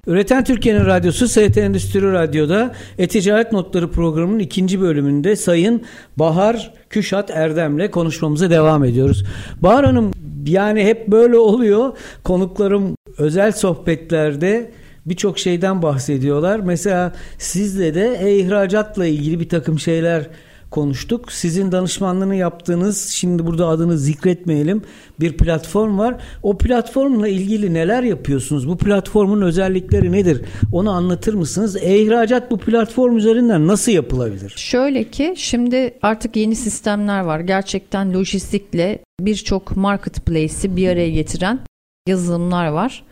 Üreten 0.07 0.43
Türkiye'nin 0.43 0.85
radyosu 0.85 1.27
ST 1.27 1.57
Endüstri 1.57 2.11
Radyo'da 2.11 2.75
E-Ticaret 2.97 3.51
Notları 3.51 3.91
programının 3.91 4.39
ikinci 4.39 4.81
bölümünde 4.81 5.35
Sayın 5.35 5.81
Bahar 6.17 6.73
Küşat 6.89 7.29
Erdem'le 7.29 7.91
konuşmamıza 7.91 8.49
devam 8.49 8.83
ediyoruz. 8.83 9.23
Bahar 9.61 9.85
Hanım 9.85 10.11
yani 10.45 10.83
hep 10.83 11.07
böyle 11.07 11.37
oluyor. 11.37 11.97
Konuklarım 12.23 12.95
özel 13.17 13.51
sohbetlerde 13.51 14.71
birçok 15.05 15.39
şeyden 15.39 15.81
bahsediyorlar. 15.81 16.59
Mesela 16.59 17.13
sizle 17.37 17.95
de 17.95 18.17
e-ihracatla 18.21 19.05
ilgili 19.05 19.39
bir 19.39 19.49
takım 19.49 19.79
şeyler 19.79 20.29
konuştuk. 20.75 21.31
Sizin 21.31 21.71
danışmanlığını 21.71 22.35
yaptığınız, 22.35 23.09
şimdi 23.09 23.45
burada 23.45 23.67
adını 23.67 23.97
zikretmeyelim, 23.97 24.81
bir 25.19 25.37
platform 25.37 25.97
var. 25.97 26.15
O 26.43 26.57
platformla 26.57 27.27
ilgili 27.27 27.73
neler 27.73 28.03
yapıyorsunuz? 28.03 28.67
Bu 28.67 28.77
platformun 28.77 29.41
özellikleri 29.41 30.11
nedir? 30.11 30.41
Onu 30.71 30.91
anlatır 30.91 31.33
mısınız? 31.33 31.75
E-ihracat 31.75 32.51
bu 32.51 32.57
platform 32.57 33.17
üzerinden 33.17 33.67
nasıl 33.67 33.91
yapılabilir? 33.91 34.53
Şöyle 34.57 35.03
ki 35.03 35.33
şimdi 35.37 35.93
artık 36.01 36.35
yeni 36.35 36.55
sistemler 36.55 37.21
var. 37.21 37.39
Gerçekten 37.39 38.13
lojistikle 38.13 38.99
birçok 39.19 39.77
marketplace'i 39.77 40.75
bir 40.75 40.89
araya 40.89 41.09
getiren 41.09 41.59
yazılımlar 42.07 42.67
var. 42.67 43.03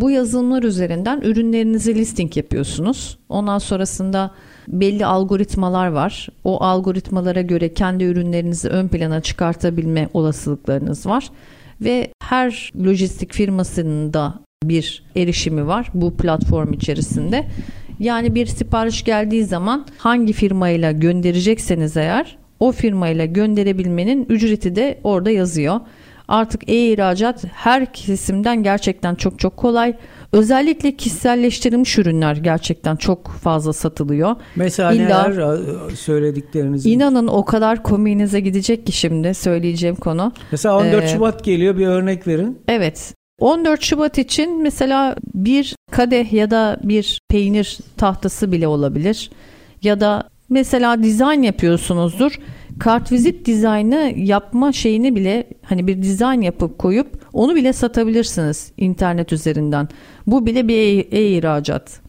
Bu 0.00 0.10
yazılımlar 0.10 0.62
üzerinden 0.62 1.20
ürünlerinizi 1.20 1.94
listing 1.94 2.36
yapıyorsunuz. 2.36 3.18
Ondan 3.28 3.58
sonrasında 3.58 4.30
belli 4.68 5.06
algoritmalar 5.06 5.88
var. 5.88 6.28
O 6.44 6.62
algoritmalara 6.64 7.40
göre 7.40 7.74
kendi 7.74 8.04
ürünlerinizi 8.04 8.68
ön 8.68 8.88
plana 8.88 9.20
çıkartabilme 9.20 10.08
olasılıklarınız 10.14 11.06
var. 11.06 11.30
Ve 11.80 12.12
her 12.22 12.72
lojistik 12.84 13.32
firmasının 13.32 14.12
da 14.12 14.34
bir 14.64 15.02
erişimi 15.16 15.66
var 15.66 15.90
bu 15.94 16.16
platform 16.16 16.72
içerisinde. 16.72 17.46
Yani 17.98 18.34
bir 18.34 18.46
sipariş 18.46 19.04
geldiği 19.04 19.44
zaman 19.44 19.86
hangi 19.98 20.32
firmayla 20.32 20.92
gönderecekseniz 20.92 21.96
eğer 21.96 22.38
o 22.60 22.72
firmayla 22.72 23.24
gönderebilmenin 23.24 24.26
ücreti 24.28 24.76
de 24.76 25.00
orada 25.04 25.30
yazıyor. 25.30 25.80
Artık 26.28 26.68
e-ihracat 26.68 27.44
her 27.52 27.92
kesimden 27.92 28.62
gerçekten 28.62 29.14
çok 29.14 29.38
çok 29.38 29.56
kolay. 29.56 29.94
Özellikle 30.32 30.96
kişiselleştirilmiş 30.96 31.98
ürünler 31.98 32.36
gerçekten 32.36 32.96
çok 32.96 33.28
fazla 33.28 33.72
satılıyor. 33.72 34.36
Mesela 34.56 34.92
İlla, 34.92 35.28
neler 35.28 35.48
söyledikleriniz? 35.94 36.86
İnanın 36.86 37.26
o 37.26 37.44
kadar 37.44 37.82
komiğinize 37.82 38.40
gidecek 38.40 38.86
ki 38.86 38.92
şimdi 38.92 39.34
söyleyeceğim 39.34 39.96
konu. 39.96 40.32
Mesela 40.50 40.78
14 40.78 41.04
ee, 41.04 41.08
Şubat 41.08 41.44
geliyor 41.44 41.78
bir 41.78 41.86
örnek 41.86 42.26
verin. 42.26 42.58
Evet 42.68 43.14
14 43.40 43.82
Şubat 43.82 44.18
için 44.18 44.62
mesela 44.62 45.16
bir 45.34 45.76
kadeh 45.90 46.32
ya 46.32 46.50
da 46.50 46.80
bir 46.82 47.20
peynir 47.28 47.78
tahtası 47.96 48.52
bile 48.52 48.68
olabilir. 48.68 49.30
Ya 49.82 50.00
da 50.00 50.28
mesela 50.48 51.02
dizayn 51.02 51.42
yapıyorsunuzdur 51.42 52.38
kartvizit 52.78 53.46
dizaynı 53.46 54.12
yapma 54.16 54.72
şeyini 54.72 55.16
bile 55.16 55.44
hani 55.64 55.86
bir 55.86 56.02
dizayn 56.02 56.40
yapıp 56.40 56.78
koyup 56.78 57.08
onu 57.32 57.54
bile 57.54 57.72
satabilirsiniz 57.72 58.72
internet 58.76 59.32
üzerinden. 59.32 59.88
Bu 60.26 60.46
bile 60.46 60.68
bir 60.68 61.12
e-ihracat. 61.12 62.00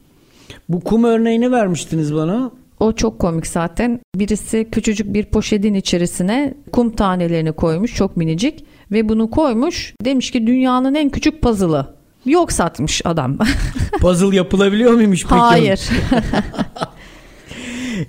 Bu 0.69 0.79
kum 0.79 1.03
örneğini 1.03 1.51
vermiştiniz 1.51 2.15
bana. 2.15 2.51
O 2.79 2.93
çok 2.93 3.19
komik 3.19 3.47
zaten. 3.47 3.99
Birisi 4.15 4.67
küçücük 4.71 5.13
bir 5.13 5.25
poşetin 5.25 5.73
içerisine 5.73 6.53
kum 6.71 6.91
tanelerini 6.91 7.51
koymuş 7.51 7.95
çok 7.95 8.17
minicik 8.17 8.65
ve 8.91 9.09
bunu 9.09 9.29
koymuş. 9.29 9.93
Demiş 10.05 10.31
ki 10.31 10.47
dünyanın 10.47 10.95
en 10.95 11.09
küçük 11.09 11.41
puzzle'ı. 11.41 11.85
Yok 12.25 12.51
satmış 12.51 13.01
adam. 13.05 13.37
Puzzle 14.01 14.35
yapılabiliyor 14.35 14.93
muymuş 14.93 15.23
peki? 15.23 15.35
Hayır. 15.35 15.89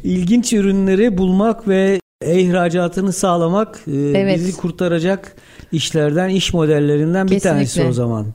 İlginç 0.04 0.52
ürünleri 0.52 1.18
bulmak 1.18 1.68
ve 1.68 2.00
e-ihracatını 2.24 3.12
sağlamak 3.12 3.80
e, 3.86 3.92
evet. 3.96 4.36
bizi 4.38 4.56
kurtaracak 4.56 5.36
işlerden, 5.72 6.28
iş 6.28 6.54
modellerinden 6.54 7.26
bir 7.26 7.32
Kesinlikle. 7.32 7.50
tanesi 7.50 7.84
o 7.84 7.92
zaman. 7.92 8.26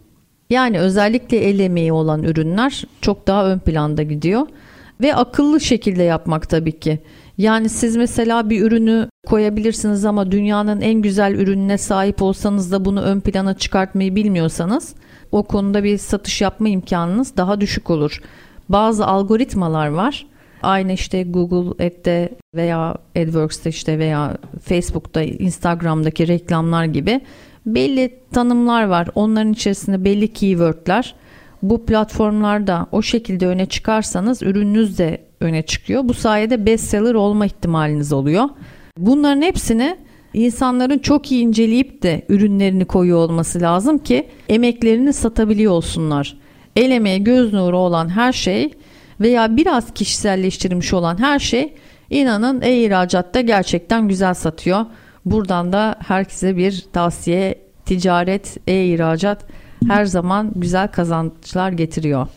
Yani 0.50 0.80
özellikle 0.80 1.38
el 1.38 1.60
emeği 1.60 1.94
olan 1.94 2.24
ürünler 2.24 2.84
çok 3.02 3.28
daha 3.28 3.46
ön 3.46 3.60
planda 3.60 4.04
gidiyor 4.04 4.48
ve 5.02 5.16
akıllı 5.16 5.62
şekilde 5.62 6.04
yapmak 6.04 6.50
tabii 6.50 6.80
ki. 6.80 7.00
Yani 7.38 7.70
siz 7.70 7.96
mesela 7.96 8.50
bir 8.50 8.62
ürünü 8.62 9.10
koyabilirsiniz 9.28 10.06
ama 10.06 10.32
dünyanın 10.32 10.82
en 10.82 11.02
güzel 11.02 11.34
ürününe 11.34 11.78
sahip 11.78 12.22
olsanız 12.22 12.72
da 12.72 12.86
bunu 12.86 13.02
ön 13.02 13.20
plana 13.20 13.54
çıkartmayı 13.54 14.16
bilmiyorsanız 14.16 14.96
o 15.32 15.44
konuda 15.44 15.84
bir 15.84 15.98
satış 15.98 16.42
yapma 16.42 16.70
imkanınız 16.70 17.38
daha 17.38 17.62
düşük 17.62 17.90
olur. 17.90 18.22
Bazı 18.70 19.06
algoritmalar 19.06 19.88
var 19.88 20.26
Aynı 20.64 20.94
işte 20.94 21.24
Google 21.24 21.86
Ad'de 21.86 22.30
veya 22.56 22.96
AdWords'te 23.16 23.70
işte 23.70 24.00
veya 24.00 24.38
Facebook'ta, 24.62 25.22
Instagram'daki 25.22 26.28
reklamlar 26.28 26.86
gibi 26.86 27.22
belli 27.66 28.20
tanımlar 28.34 28.84
var. 28.84 29.10
Onların 29.16 29.54
içerisinde 29.54 30.06
belli 30.06 30.34
keywordler. 30.34 31.16
Bu 31.62 31.86
platformlarda 31.86 32.88
o 32.92 33.02
şekilde 33.02 33.48
öne 33.48 33.66
çıkarsanız 33.66 34.42
ürününüz 34.42 34.98
de 34.98 35.22
öne 35.40 35.62
çıkıyor. 35.62 36.02
Bu 36.04 36.14
sayede 36.14 36.66
bestseller 36.66 37.14
olma 37.14 37.46
ihtimaliniz 37.46 38.14
oluyor. 38.14 38.50
Bunların 38.98 39.42
hepsini 39.42 39.98
insanların 40.34 40.98
çok 40.98 41.32
iyi 41.32 41.44
inceleyip 41.44 42.04
de 42.04 42.26
ürünlerini 42.30 42.86
koyuyor 42.86 43.18
olması 43.18 43.62
lazım 43.62 43.98
ki 43.98 44.28
emeklerini 44.50 45.14
satabiliyor 45.14 45.72
olsunlar. 45.72 46.38
El 46.76 46.92
emeği 46.92 47.24
göz 47.24 47.54
nuru 47.54 47.78
olan 47.78 48.10
her 48.10 48.34
şey 48.34 48.72
veya 49.22 49.58
biraz 49.58 49.94
kişiselleştirilmiş 49.94 50.94
olan 50.94 51.20
her 51.20 51.40
şey 51.40 51.74
inanın 52.10 52.62
e-ihracatta 52.62 53.42
gerçekten 53.42 54.08
güzel 54.08 54.34
satıyor. 54.34 54.86
Buradan 55.26 55.74
da 55.74 55.96
herkese 56.08 56.58
bir 56.58 56.86
tavsiye 56.94 57.56
ticaret, 57.86 58.58
e-ihracat 58.68 59.46
her 59.88 60.06
zaman 60.06 60.52
güzel 60.56 60.88
kazançlar 60.88 61.72
getiriyor. 61.72 62.28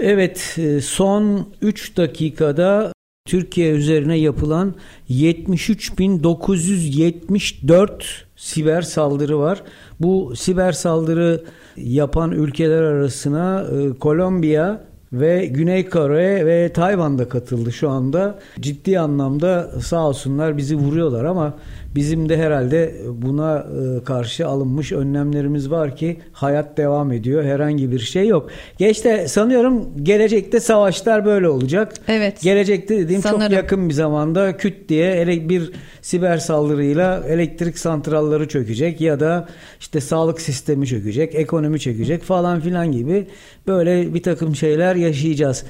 Evet 0.00 0.58
son 0.82 1.48
3 1.62 1.96
dakikada 1.96 2.92
Türkiye 3.26 3.72
üzerine 3.72 4.18
yapılan 4.18 4.74
73.974 5.10 7.90
siber 8.36 8.82
saldırı 8.82 9.38
var. 9.38 9.62
Bu 10.00 10.36
siber 10.36 10.72
saldırı 10.72 11.44
yapan 11.76 12.32
ülkeler 12.32 12.82
arasına 12.82 13.66
Kolombiya, 14.00 14.84
ve 15.12 15.46
Güney 15.46 15.88
Kore 15.88 16.46
ve 16.46 16.72
Tayvan'da 16.72 17.28
katıldı 17.28 17.72
şu 17.72 17.90
anda. 17.90 18.38
Ciddi 18.60 18.98
anlamda 18.98 19.70
sağ 19.80 20.08
olsunlar 20.08 20.56
bizi 20.56 20.76
vuruyorlar 20.76 21.24
ama 21.24 21.54
bizim 21.94 22.28
de 22.28 22.36
herhalde 22.36 22.94
buna 23.08 23.58
e, 23.58 24.04
karşı 24.04 24.46
alınmış 24.46 24.92
önlemlerimiz 24.92 25.70
var 25.70 25.96
ki 25.96 26.20
hayat 26.32 26.76
devam 26.76 27.12
ediyor. 27.12 27.44
Herhangi 27.44 27.92
bir 27.92 27.98
şey 27.98 28.26
yok. 28.28 28.50
Geçte 28.78 29.28
sanıyorum 29.28 29.88
gelecekte 30.02 30.60
savaşlar 30.60 31.24
böyle 31.24 31.48
olacak. 31.48 31.94
Evet. 32.08 32.42
Gelecekte 32.42 32.98
dediğim 32.98 33.22
Sanırım. 33.22 33.40
çok 33.40 33.50
yakın 33.50 33.88
bir 33.88 33.94
zamanda 33.94 34.56
küt 34.56 34.88
diye 34.88 35.26
bir 35.48 35.72
siber 36.02 36.38
saldırıyla 36.38 37.22
elektrik 37.28 37.78
santralları 37.78 38.48
çökecek 38.48 39.00
ya 39.00 39.20
da 39.20 39.48
işte 39.80 40.00
sağlık 40.00 40.40
sistemi 40.40 40.86
çökecek, 40.86 41.34
ekonomi 41.34 41.80
çökecek 41.80 42.22
falan 42.22 42.60
filan 42.60 42.92
gibi 42.92 43.26
böyle 43.66 44.14
bir 44.14 44.22
takım 44.22 44.56
şeyler 44.56 44.96
yaşayacağız. 44.96 45.64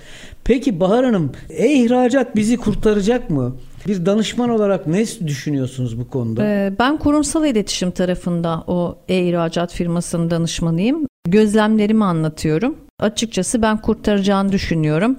Peki 0.45 0.81
Bahar 0.81 1.05
Hanım, 1.05 1.33
e-ihracat 1.51 2.37
bizi 2.37 2.57
kurtaracak 2.57 3.31
mı? 3.31 3.57
Bir 3.87 4.07
danışman 4.07 4.51
olarak 4.51 4.87
ne 4.87 5.05
düşünüyorsunuz 5.27 6.01
bu 6.01 6.09
konuda? 6.09 6.45
Ee, 6.45 6.73
ben 6.79 6.99
kurumsal 6.99 7.47
iletişim 7.47 7.91
tarafında 7.91 8.65
o 8.67 8.99
e-ihracat 9.09 9.73
firmasının 9.73 10.31
danışmanıyım. 10.31 11.07
Gözlemlerimi 11.29 12.05
anlatıyorum. 12.05 12.77
Açıkçası 12.99 13.63
ben 13.63 13.77
kurtaracağını 13.77 14.53
düşünüyorum. 14.53 15.17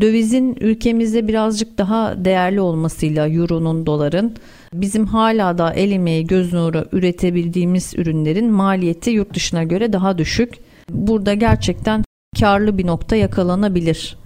Dövizin 0.00 0.56
ülkemizde 0.60 1.28
birazcık 1.28 1.78
daha 1.78 2.24
değerli 2.24 2.60
olmasıyla 2.60 3.28
euronun, 3.28 3.86
doların 3.86 4.36
bizim 4.74 5.06
hala 5.06 5.58
da 5.58 5.72
el 5.72 5.90
emeği 5.92 6.26
göz 6.26 6.52
nuru 6.52 6.84
üretebildiğimiz 6.92 7.94
ürünlerin 7.96 8.50
maliyeti 8.50 9.10
yurt 9.10 9.34
dışına 9.34 9.62
göre 9.62 9.92
daha 9.92 10.18
düşük. 10.18 10.54
Burada 10.90 11.34
gerçekten 11.34 12.04
karlı 12.40 12.78
bir 12.78 12.86
nokta 12.86 13.16
yakalanabilir. 13.16 14.16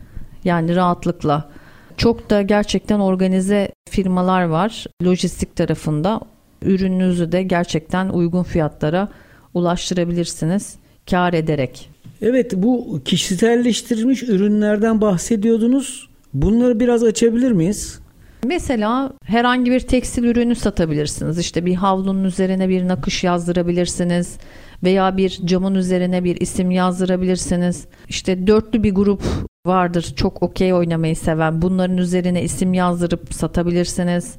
Yani 0.45 0.77
rahatlıkla. 0.77 1.51
Çok 1.99 2.31
da 2.31 2.43
gerçekten 2.43 3.01
organize 3.01 3.69
firmalar 3.91 4.45
var 4.45 4.87
lojistik 5.05 5.57
tarafında. 5.57 6.21
Ürününüzü 6.63 7.33
de 7.33 7.43
gerçekten 7.43 8.09
uygun 8.09 8.43
fiyatlara 8.43 9.09
ulaştırabilirsiniz 9.55 10.75
kar 11.11 11.33
ederek. 11.33 11.91
Evet 12.23 12.53
bu 12.57 13.01
kişiselleştirilmiş 13.05 14.23
ürünlerden 14.23 15.01
bahsediyordunuz. 15.01 16.09
Bunları 16.35 16.81
biraz 16.81 17.03
açabilir 17.03 17.53
miyiz? 17.53 18.01
Mesela 18.45 19.13
herhangi 19.25 19.71
bir 19.71 19.81
tekstil 19.81 20.25
ürünü 20.25 20.55
satabilirsiniz. 20.55 21.39
İşte 21.39 21.67
bir 21.67 21.75
havlunun 21.75 22.25
üzerine 22.25 22.69
bir 22.69 22.89
nakış 22.89 23.25
yazdırabilirsiniz 23.25 24.39
veya 24.83 25.17
bir 25.17 25.41
camın 25.45 25.75
üzerine 25.75 26.25
bir 26.25 26.37
isim 26.37 26.71
yazdırabilirsiniz. 26.71 27.87
İşte 28.09 28.47
dörtlü 28.47 28.83
bir 28.83 28.95
grup 28.95 29.23
vardır 29.67 30.13
çok 30.17 30.43
okey 30.43 30.75
oynamayı 30.75 31.17
seven. 31.17 31.63
Bunların 31.63 31.99
üzerine 31.99 32.43
isim 32.43 32.75
yazdırıp 32.75 33.35
satabilirsiniz. 33.35 34.35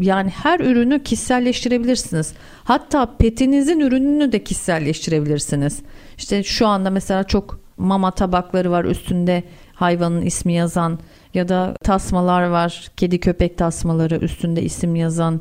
Yani 0.00 0.30
her 0.30 0.60
ürünü 0.60 1.02
kişiselleştirebilirsiniz. 1.02 2.34
Hatta 2.64 3.16
petinizin 3.16 3.80
ürününü 3.80 4.32
de 4.32 4.44
kişiselleştirebilirsiniz. 4.44 5.82
İşte 6.18 6.42
şu 6.42 6.66
anda 6.66 6.90
mesela 6.90 7.24
çok 7.24 7.60
mama 7.76 8.10
tabakları 8.10 8.70
var 8.70 8.84
üstünde 8.84 9.42
hayvanın 9.74 10.22
ismi 10.22 10.52
yazan 10.52 10.98
ya 11.38 11.48
da 11.48 11.74
tasmalar 11.84 12.42
var. 12.42 12.90
Kedi 12.96 13.20
köpek 13.20 13.58
tasmaları 13.58 14.16
üstünde 14.16 14.62
isim 14.62 14.96
yazan. 14.96 15.40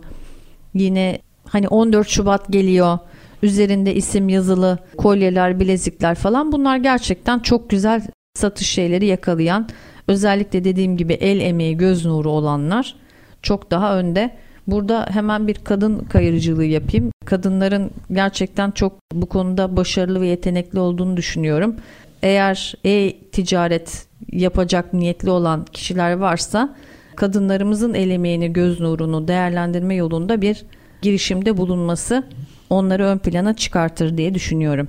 Yine 0.73 1.19
hani 1.47 1.67
14 1.67 2.07
Şubat 2.07 2.47
geliyor. 2.47 2.99
Üzerinde 3.43 3.95
isim 3.95 4.29
yazılı 4.29 4.77
kolyeler, 4.97 5.59
bilezikler 5.59 6.15
falan 6.15 6.51
bunlar 6.51 6.77
gerçekten 6.77 7.39
çok 7.39 7.69
güzel 7.69 8.01
satış 8.35 8.69
şeyleri 8.69 9.05
yakalayan 9.05 9.69
özellikle 10.07 10.63
dediğim 10.63 10.97
gibi 10.97 11.13
el 11.13 11.39
emeği, 11.39 11.77
göz 11.77 12.05
nuru 12.05 12.29
olanlar 12.29 12.95
çok 13.41 13.71
daha 13.71 13.97
önde. 13.99 14.37
Burada 14.67 15.07
hemen 15.11 15.47
bir 15.47 15.53
kadın 15.53 15.99
kayırıcılığı 15.99 16.65
yapayım. 16.65 17.11
Kadınların 17.25 17.91
gerçekten 18.11 18.71
çok 18.71 18.93
bu 19.13 19.25
konuda 19.25 19.77
başarılı 19.77 20.21
ve 20.21 20.27
yetenekli 20.27 20.79
olduğunu 20.79 21.17
düşünüyorum. 21.17 21.75
Eğer 22.23 22.73
e-ticaret 22.85 24.07
yapacak 24.31 24.93
niyetli 24.93 25.29
olan 25.29 25.65
kişiler 25.65 26.13
varsa 26.13 26.75
kadınlarımızın 27.15 27.93
el 27.93 28.09
emeğini, 28.09 28.53
göz 28.53 28.79
nurunu 28.79 29.27
değerlendirme 29.27 29.95
yolunda 29.95 30.41
bir 30.41 30.63
girişimde 31.01 31.57
bulunması 31.57 32.23
onları 32.69 33.05
ön 33.05 33.17
plana 33.17 33.55
çıkartır 33.55 34.17
diye 34.17 34.33
düşünüyorum. 34.33 34.87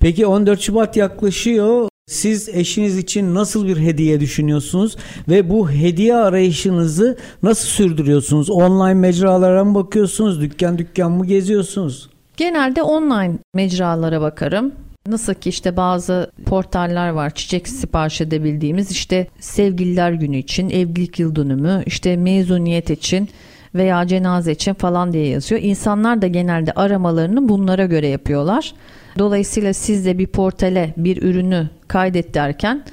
Peki 0.00 0.26
14 0.26 0.60
Şubat 0.60 0.96
yaklaşıyor. 0.96 1.88
Siz 2.08 2.48
eşiniz 2.48 2.98
için 2.98 3.34
nasıl 3.34 3.66
bir 3.66 3.76
hediye 3.76 4.20
düşünüyorsunuz 4.20 4.96
ve 5.28 5.50
bu 5.50 5.70
hediye 5.70 6.16
arayışınızı 6.16 7.16
nasıl 7.42 7.68
sürdürüyorsunuz? 7.68 8.50
Online 8.50 8.94
mecralara 8.94 9.64
mı 9.64 9.74
bakıyorsunuz? 9.74 10.40
Dükkan 10.40 10.78
dükkan 10.78 11.12
mı 11.12 11.26
geziyorsunuz? 11.26 12.10
Genelde 12.36 12.82
online 12.82 13.38
mecralara 13.54 14.20
bakarım. 14.20 14.72
Nasıl 15.08 15.34
ki 15.34 15.48
işte 15.48 15.76
bazı 15.76 16.30
portaller 16.46 17.08
var 17.08 17.34
çiçek 17.34 17.68
sipariş 17.68 18.20
edebildiğimiz 18.20 18.90
işte 18.90 19.26
sevgililer 19.40 20.12
günü 20.12 20.36
için, 20.36 20.70
evlilik 20.70 21.18
yıl 21.18 21.36
dönümü, 21.36 21.82
işte 21.86 22.16
mezuniyet 22.16 22.90
için 22.90 23.28
veya 23.74 24.06
cenaze 24.06 24.52
için 24.52 24.74
falan 24.74 25.12
diye 25.12 25.26
yazıyor. 25.26 25.60
İnsanlar 25.62 26.22
da 26.22 26.26
genelde 26.26 26.72
aramalarını 26.72 27.48
bunlara 27.48 27.86
göre 27.86 28.08
yapıyorlar. 28.08 28.74
Dolayısıyla 29.18 29.72
siz 29.72 30.06
de 30.06 30.18
bir 30.18 30.26
portale 30.26 30.94
bir 30.96 31.22
ürünü 31.22 31.68
kaydet 31.88 32.34
derken 32.34 32.84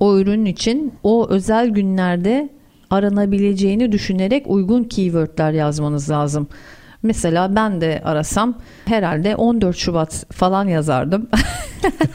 o 0.00 0.18
ürün 0.18 0.44
için 0.44 0.92
o 1.02 1.28
özel 1.28 1.68
günlerde 1.68 2.48
aranabileceğini 2.90 3.92
düşünerek 3.92 4.46
uygun 4.46 4.84
keywordler 4.84 5.52
yazmanız 5.52 6.10
lazım. 6.10 6.48
Mesela 7.04 7.56
ben 7.56 7.80
de 7.80 8.02
arasam 8.04 8.58
herhalde 8.84 9.36
14 9.36 9.76
Şubat 9.76 10.26
falan 10.32 10.68
yazardım. 10.68 11.28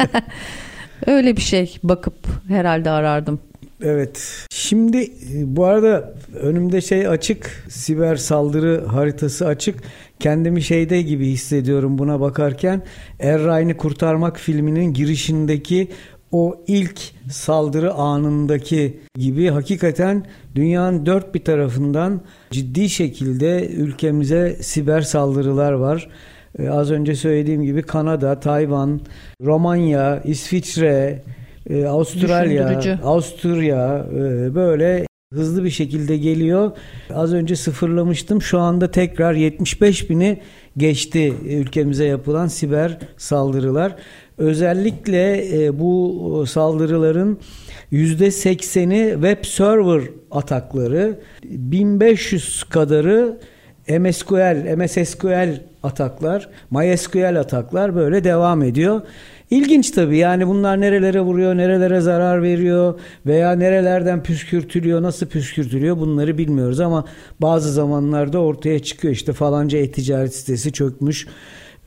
Öyle 1.08 1.38
bir 1.38 1.42
şey 1.42 1.78
bakıp 1.84 2.16
herhalde 2.48 2.90
arardım. 2.90 3.40
Evet. 3.84 4.46
Şimdi 4.50 4.98
e, 4.98 5.56
bu 5.56 5.66
arada 5.66 6.14
önümde 6.42 6.82
şey 6.82 7.08
açık. 7.08 7.64
Siber 7.70 8.16
saldırı 8.16 8.86
haritası 8.86 9.48
açık. 9.48 9.76
Kendimi 10.20 10.62
şeyde 10.62 11.02
gibi 11.02 11.28
hissediyorum 11.28 11.98
buna 11.98 12.20
bakarken. 12.20 12.82
Errain'i 13.20 13.78
Kurtarmak 13.78 14.40
filminin 14.40 14.94
girişindeki 14.94 15.88
o 16.32 16.64
ilk 16.68 17.02
saldırı 17.32 17.94
anındaki 17.94 19.00
gibi 19.16 19.50
hakikaten 19.50 20.26
dünyanın 20.56 21.06
dört 21.06 21.36
bir 21.36 21.44
tarafından 21.44 22.22
ciddi 22.52 22.90
şekilde 22.90 23.68
ülkemize 23.68 24.58
siber 24.62 25.02
saldırılar 25.02 25.72
var. 25.72 26.10
Ee, 26.60 26.70
az 26.70 26.92
önce 26.92 27.16
söylediğim 27.16 27.64
gibi 27.64 27.82
Kanada, 27.82 28.40
Tayvan, 28.40 29.02
Romanya, 29.42 30.22
İsviçre, 30.26 31.24
e, 31.70 31.86
Avustralya, 31.86 33.00
Avusturya 33.04 34.06
e, 34.14 34.56
böyle 34.56 35.06
hızlı 35.34 35.64
bir 35.64 35.70
şekilde 35.70 36.18
geliyor. 36.18 36.72
Az 37.14 37.34
önce 37.34 37.56
sıfırlamıştım. 37.56 38.42
Şu 38.42 38.60
anda 38.60 38.92
tekrar 38.92 39.34
75 39.34 40.10
bini 40.10 40.40
geçti 40.78 41.34
ülkemize 41.46 42.06
yapılan 42.06 42.48
siber 42.48 42.98
saldırılar. 43.18 43.96
Özellikle 44.40 45.48
e, 45.64 45.80
bu 45.80 46.46
saldırıların 46.48 47.40
%80'i 47.92 49.14
web 49.14 49.46
server 49.46 50.02
atakları, 50.32 51.20
1500 51.44 52.64
kadarı 52.64 53.38
MSQL, 53.90 54.76
MSSQL 54.78 55.62
ataklar, 55.84 56.50
MySQL 56.72 57.40
ataklar 57.40 57.96
böyle 57.96 58.24
devam 58.24 58.64
ediyor. 58.64 59.02
İlginç 59.50 59.92
tabii 59.92 60.18
yani 60.18 60.48
bunlar 60.48 60.82
nerelere 60.82 61.22
vuruyor, 61.22 61.58
nerelere 61.58 62.02
zarar 62.02 62.44
veriyor 62.44 63.00
veya 63.26 63.52
nerelerden 63.52 64.24
püskürtülüyor, 64.24 65.02
nasıl 65.02 65.26
püskürtülüyor 65.26 65.98
bunları 65.98 66.38
bilmiyoruz 66.38 66.80
ama 66.80 67.06
bazı 67.42 67.72
zamanlarda 67.74 68.40
ortaya 68.40 68.80
çıkıyor 68.80 69.14
işte 69.14 69.34
falanca 69.34 69.80
e-ticaret 69.80 70.36
sitesi 70.36 70.74
çökmüş 70.74 71.28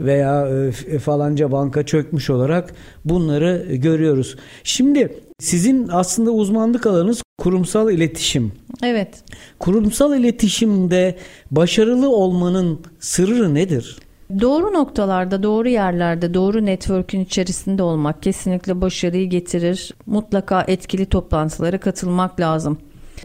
veya 0.01 0.49
e, 0.89 0.99
falanca 0.99 1.53
banka 1.53 1.87
çökmüş 1.87 2.31
olarak 2.31 2.75
bunları 3.05 3.77
görüyoruz. 3.77 4.37
Şimdi 4.65 5.21
sizin 5.41 5.89
aslında 5.89 6.31
uzmanlık 6.31 6.87
alanınız 6.87 7.23
kurumsal 7.39 7.91
iletişim. 7.91 8.53
Evet. 8.83 9.25
Kurumsal 9.59 10.19
iletişimde 10.19 11.17
başarılı 11.51 12.11
olmanın 12.11 12.81
sırrı 13.01 13.55
nedir? 13.55 13.99
Doğru 14.41 14.73
noktalarda, 14.73 15.43
doğru 15.43 15.69
yerlerde, 15.69 16.35
doğru 16.35 16.67
network'ün 16.67 17.21
içerisinde 17.21 17.83
olmak 17.83 18.23
kesinlikle 18.23 18.81
başarıyı 18.81 19.31
getirir. 19.31 19.95
Mutlaka 20.07 20.65
etkili 20.69 21.07
toplantılara 21.07 21.81
katılmak 21.81 22.41
lazım. 22.41 22.79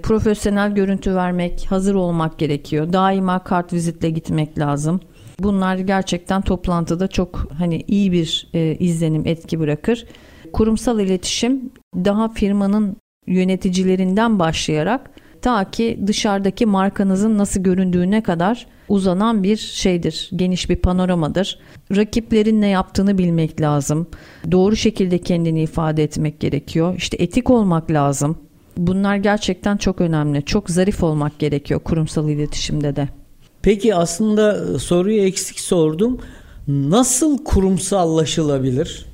Profesyonel 0.04 0.76
görüntü 0.76 1.16
vermek, 1.16 1.66
hazır 1.70 1.96
olmak 1.96 2.40
gerekiyor. 2.40 2.94
Daima 2.94 3.44
kart 3.44 3.74
vizitle 3.74 4.10
gitmek 4.10 4.60
lazım. 4.60 5.00
Bunlar 5.40 5.78
gerçekten 5.78 6.42
toplantıda 6.42 7.08
çok 7.08 7.48
hani 7.58 7.84
iyi 7.88 8.12
bir 8.12 8.50
e, 8.54 8.76
izlenim, 8.76 9.28
etki 9.28 9.60
bırakır. 9.60 10.06
Kurumsal 10.54 11.00
iletişim 11.00 11.70
daha 11.96 12.30
firmanın 12.30 12.98
yöneticilerinden 13.28 14.40
başlayarak 14.40 15.12
ta 15.42 15.72
ki 15.72 16.00
dışarıdaki 16.08 16.66
markanızın 16.66 17.38
nasıl 17.38 17.64
göründüğüne 17.64 18.24
kadar 18.24 18.68
uzanan 18.90 19.44
bir 19.44 19.58
şeydir. 19.58 20.30
Geniş 20.36 20.70
bir 20.70 20.76
panoramadır. 20.76 21.60
Rakiplerin 21.96 22.62
ne 22.62 22.68
yaptığını 22.68 23.18
bilmek 23.18 23.62
lazım. 23.62 24.08
Doğru 24.52 24.76
şekilde 24.76 25.18
kendini 25.18 25.62
ifade 25.62 26.04
etmek 26.04 26.40
gerekiyor. 26.40 26.96
İşte 26.98 27.18
etik 27.20 27.50
olmak 27.50 27.92
lazım. 27.92 28.38
Bunlar 28.78 29.16
gerçekten 29.16 29.78
çok 29.78 30.02
önemli. 30.02 30.46
Çok 30.46 30.70
zarif 30.70 31.04
olmak 31.04 31.40
gerekiyor 31.40 31.80
kurumsal 31.80 32.30
iletişimde 32.30 32.96
de. 32.96 33.10
Peki 33.62 33.96
aslında 33.96 34.80
soruyu 34.80 35.22
eksik 35.22 35.60
sordum. 35.60 36.20
Nasıl 36.68 37.44
kurumsallaşılabilir? 37.44 39.06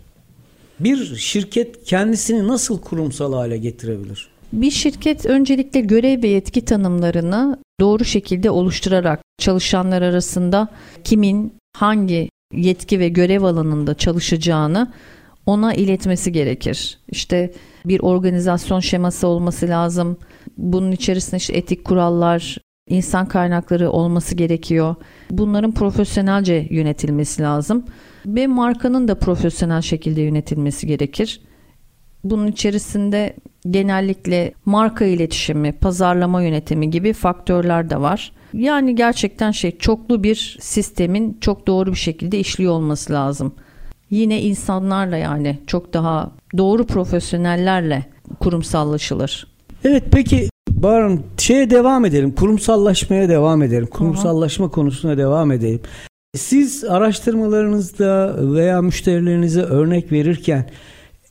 Bir 0.80 1.16
şirket 1.16 1.84
kendisini 1.84 2.48
nasıl 2.48 2.82
kurumsal 2.82 3.34
hale 3.34 3.58
getirebilir? 3.58 4.28
Bir 4.54 4.72
şirket 4.72 5.26
öncelikle 5.26 5.82
görev 5.82 6.24
ve 6.24 6.28
yetki 6.28 6.66
tanımlarını 6.66 7.58
doğru 7.80 8.06
şekilde 8.06 8.50
oluşturarak 8.50 9.22
çalışanlar 9.38 10.02
arasında 10.02 10.68
kimin 11.04 11.54
hangi 11.76 12.30
yetki 12.54 13.00
ve 13.00 13.10
görev 13.10 13.44
alanında 13.44 13.94
çalışacağını 13.94 14.94
ona 15.46 15.74
iletmesi 15.74 16.32
gerekir. 16.32 16.98
İşte 17.10 17.54
bir 17.86 18.00
organizasyon 18.00 18.80
şeması 18.80 19.28
olması 19.28 19.68
lazım. 19.68 20.18
Bunun 20.58 20.92
içerisinde 20.92 21.38
işte 21.38 21.54
etik 21.54 21.86
kurallar, 21.86 22.58
insan 22.94 23.26
kaynakları 23.26 23.92
olması 23.92 24.36
gerekiyor. 24.36 24.96
Bunların 25.32 25.72
profesyonelce 25.72 26.68
yönetilmesi 26.70 27.42
lazım 27.42 27.86
ve 28.26 28.48
markanın 28.48 29.08
da 29.08 29.20
profesyonel 29.20 29.82
şekilde 29.82 30.22
yönetilmesi 30.22 30.88
gerekir. 30.88 31.42
Bunun 32.24 32.48
içerisinde 32.48 33.36
genellikle 33.70 34.54
marka 34.66 35.06
iletişimi, 35.06 35.72
pazarlama 35.72 36.42
yönetimi 36.42 36.90
gibi 36.90 37.14
faktörler 37.14 37.90
de 37.90 38.02
var. 38.02 38.32
Yani 38.54 38.96
gerçekten 38.96 39.52
şey 39.52 39.78
çoklu 39.78 40.24
bir 40.24 40.58
sistemin 40.62 41.38
çok 41.42 41.68
doğru 41.68 41.92
bir 41.92 41.98
şekilde 41.98 42.40
işliyor 42.40 42.74
olması 42.74 43.14
lazım. 43.14 43.54
Yine 44.10 44.42
insanlarla 44.42 45.18
yani 45.18 45.60
çok 45.68 45.94
daha 45.94 46.32
doğru 46.58 46.86
profesyonellerle 46.86 48.06
kurumsallaşılır. 48.40 49.48
Evet 49.84 50.04
peki 50.12 50.50
Baran 50.84 51.20
şeye 51.38 51.70
devam 51.70 52.06
edelim. 52.06 52.36
Kurumsallaşmaya 52.36 53.30
devam 53.30 53.62
edelim. 53.64 53.88
Kurumsallaşma 53.88 54.66
Aha. 54.66 54.72
konusuna 54.72 55.18
devam 55.18 55.52
edelim. 55.52 55.82
Siz 56.36 56.84
araştırmalarınızda 56.84 58.36
veya 58.54 58.82
müşterilerinize 58.82 59.62
örnek 59.62 60.12
verirken 60.12 60.70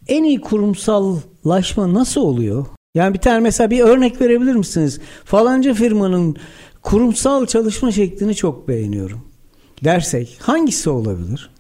en 0.09 0.25
iyi 0.25 0.41
kurumsallaşma 0.41 1.95
nasıl 1.95 2.21
oluyor? 2.21 2.67
Yani 2.95 3.15
bir 3.15 3.19
tane 3.19 3.41
mesela 3.41 3.71
bir 3.71 3.81
örnek 3.81 4.21
verebilir 4.21 4.55
misiniz? 4.55 5.01
Falanca 5.25 5.75
firmanın 5.75 6.37
kurumsal 6.83 7.47
çalışma 7.47 7.93
şeklini 7.93 8.35
çok 8.35 8.69
beğeniyorum 8.69 9.21
dersek 9.85 10.39
hangisi 10.43 10.91
olabilir? 10.91 11.51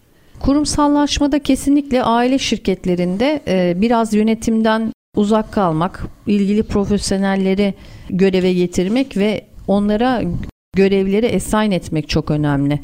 Kurumsallaşmada 0.41 1.39
kesinlikle 1.39 2.03
aile 2.03 2.39
şirketlerinde 2.39 3.43
e, 3.49 3.81
biraz 3.81 4.15
yönetimden 4.15 4.93
uzak 5.16 5.53
kalmak, 5.53 6.07
ilgili 6.27 6.62
profesyonelleri 6.62 7.75
göreve 8.11 8.53
getirmek 8.53 9.16
ve 9.16 9.46
onlara 9.68 10.22
görevleri 10.77 11.37
assign 11.37 11.70
etmek 11.70 12.09
çok 12.09 12.31
önemli. 12.31 12.81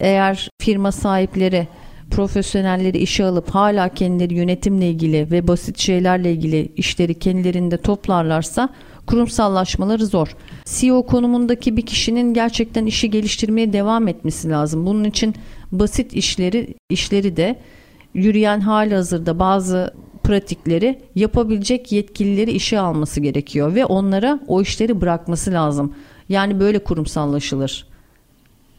Eğer 0.00 0.48
firma 0.60 0.92
sahipleri 0.92 1.68
profesyonelleri 2.10 2.98
işe 2.98 3.24
alıp 3.24 3.50
hala 3.50 3.88
kendileri 3.88 4.34
yönetimle 4.34 4.90
ilgili 4.90 5.30
ve 5.30 5.48
basit 5.48 5.78
şeylerle 5.78 6.32
ilgili 6.32 6.72
işleri 6.76 7.14
kendilerinde 7.14 7.76
toplarlarsa 7.76 8.68
kurumsallaşmaları 9.06 10.06
zor. 10.06 10.36
CEO 10.64 11.06
konumundaki 11.06 11.76
bir 11.76 11.86
kişinin 11.86 12.34
gerçekten 12.34 12.86
işi 12.86 13.10
geliştirmeye 13.10 13.72
devam 13.72 14.08
etmesi 14.08 14.50
lazım. 14.50 14.86
Bunun 14.86 15.04
için 15.04 15.34
basit 15.72 16.12
işleri 16.12 16.74
işleri 16.90 17.36
de 17.36 17.58
yürüyen 18.14 18.60
hali 18.60 18.94
hazırda 18.94 19.38
bazı 19.38 19.94
pratikleri 20.28 20.98
yapabilecek 21.14 21.92
yetkilileri 21.92 22.50
işe 22.50 22.78
alması 22.80 23.20
gerekiyor 23.20 23.74
ve 23.74 23.84
onlara 23.84 24.40
o 24.46 24.62
işleri 24.62 25.00
bırakması 25.00 25.52
lazım. 25.52 25.94
Yani 26.28 26.60
böyle 26.60 26.78
kurumsallaşılır. 26.78 27.86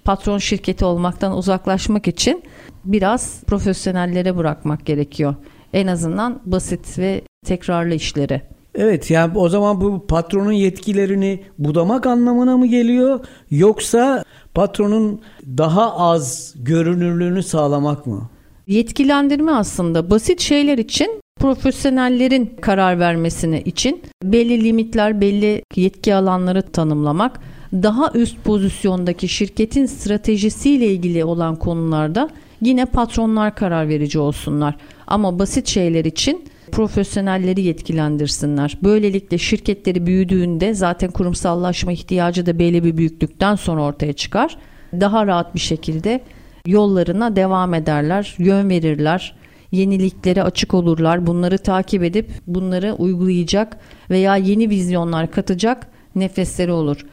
Patron 0.03 0.38
şirketi 0.38 0.85
olmaktan 0.85 1.38
uzaklaşmak 1.38 2.07
için 2.07 2.43
biraz 2.85 3.43
profesyonellere 3.43 4.38
bırakmak 4.38 4.85
gerekiyor. 4.85 5.35
En 5.73 5.88
azından 5.88 6.41
basit 6.45 6.99
ve 6.99 7.21
tekrarlı 7.45 7.93
işleri. 7.93 8.41
Evet 8.75 9.12
yani 9.12 9.38
o 9.38 9.49
zaman 9.49 9.81
bu 9.81 10.07
patronun 10.07 10.51
yetkilerini 10.51 11.43
budamak 11.57 12.05
anlamına 12.05 12.57
mı 12.57 12.67
geliyor 12.67 13.19
yoksa 13.51 14.23
patronun 14.53 15.21
daha 15.57 15.97
az 15.97 16.53
görünürlüğünü 16.55 17.43
sağlamak 17.43 18.07
mı? 18.07 18.29
Yetkilendirme 18.67 19.51
aslında 19.51 20.09
basit 20.09 20.41
şeyler 20.41 20.77
için 20.77 21.21
profesyonellerin 21.39 22.56
karar 22.62 22.99
vermesini 22.99 23.62
için 23.62 24.02
belli 24.23 24.63
limitler, 24.63 25.21
belli 25.21 25.63
yetki 25.75 26.15
alanları 26.15 26.62
tanımlamak, 26.62 27.39
daha 27.73 28.12
üst 28.13 28.43
pozisyondaki 28.43 29.28
şirketin 29.28 29.86
stratejisiyle 29.86 30.88
ilgili 30.88 31.23
olan 31.23 31.56
konularda 31.56 32.30
yine 32.62 32.86
patronlar 32.86 33.56
karar 33.56 33.89
verici 33.89 34.19
olsunlar. 34.19 34.75
Ama 35.08 35.39
basit 35.39 35.67
şeyler 35.67 36.06
için 36.06 36.45
profesyonelleri 36.71 37.62
yetkilendirsinler. 37.62 38.78
Böylelikle 38.84 39.38
şirketleri 39.38 40.06
büyüdüğünde 40.06 40.73
zaten 40.73 41.12
kurumsallaşma 41.12 41.91
ihtiyacı 41.91 42.45
da 42.45 42.60
belli 42.60 42.84
bir 42.84 42.97
büyüklükten 42.97 43.56
sonra 43.56 43.82
ortaya 43.84 44.13
çıkar. 44.13 44.58
Daha 44.93 45.28
rahat 45.28 45.56
bir 45.56 45.60
şekilde 45.60 46.21
yollarına 46.67 47.36
devam 47.36 47.73
ederler, 47.73 48.36
yön 48.38 48.69
verirler, 48.69 49.36
yeniliklere 49.71 50.43
açık 50.43 50.73
olurlar. 50.73 51.27
Bunları 51.27 51.58
takip 51.58 52.03
edip 52.03 52.32
bunları 52.47 52.93
uygulayacak 52.93 53.77
veya 54.10 54.36
yeni 54.36 54.69
vizyonlar 54.69 55.32
katacak 55.32 55.88
nefesleri 56.15 56.71
olur. 56.71 57.05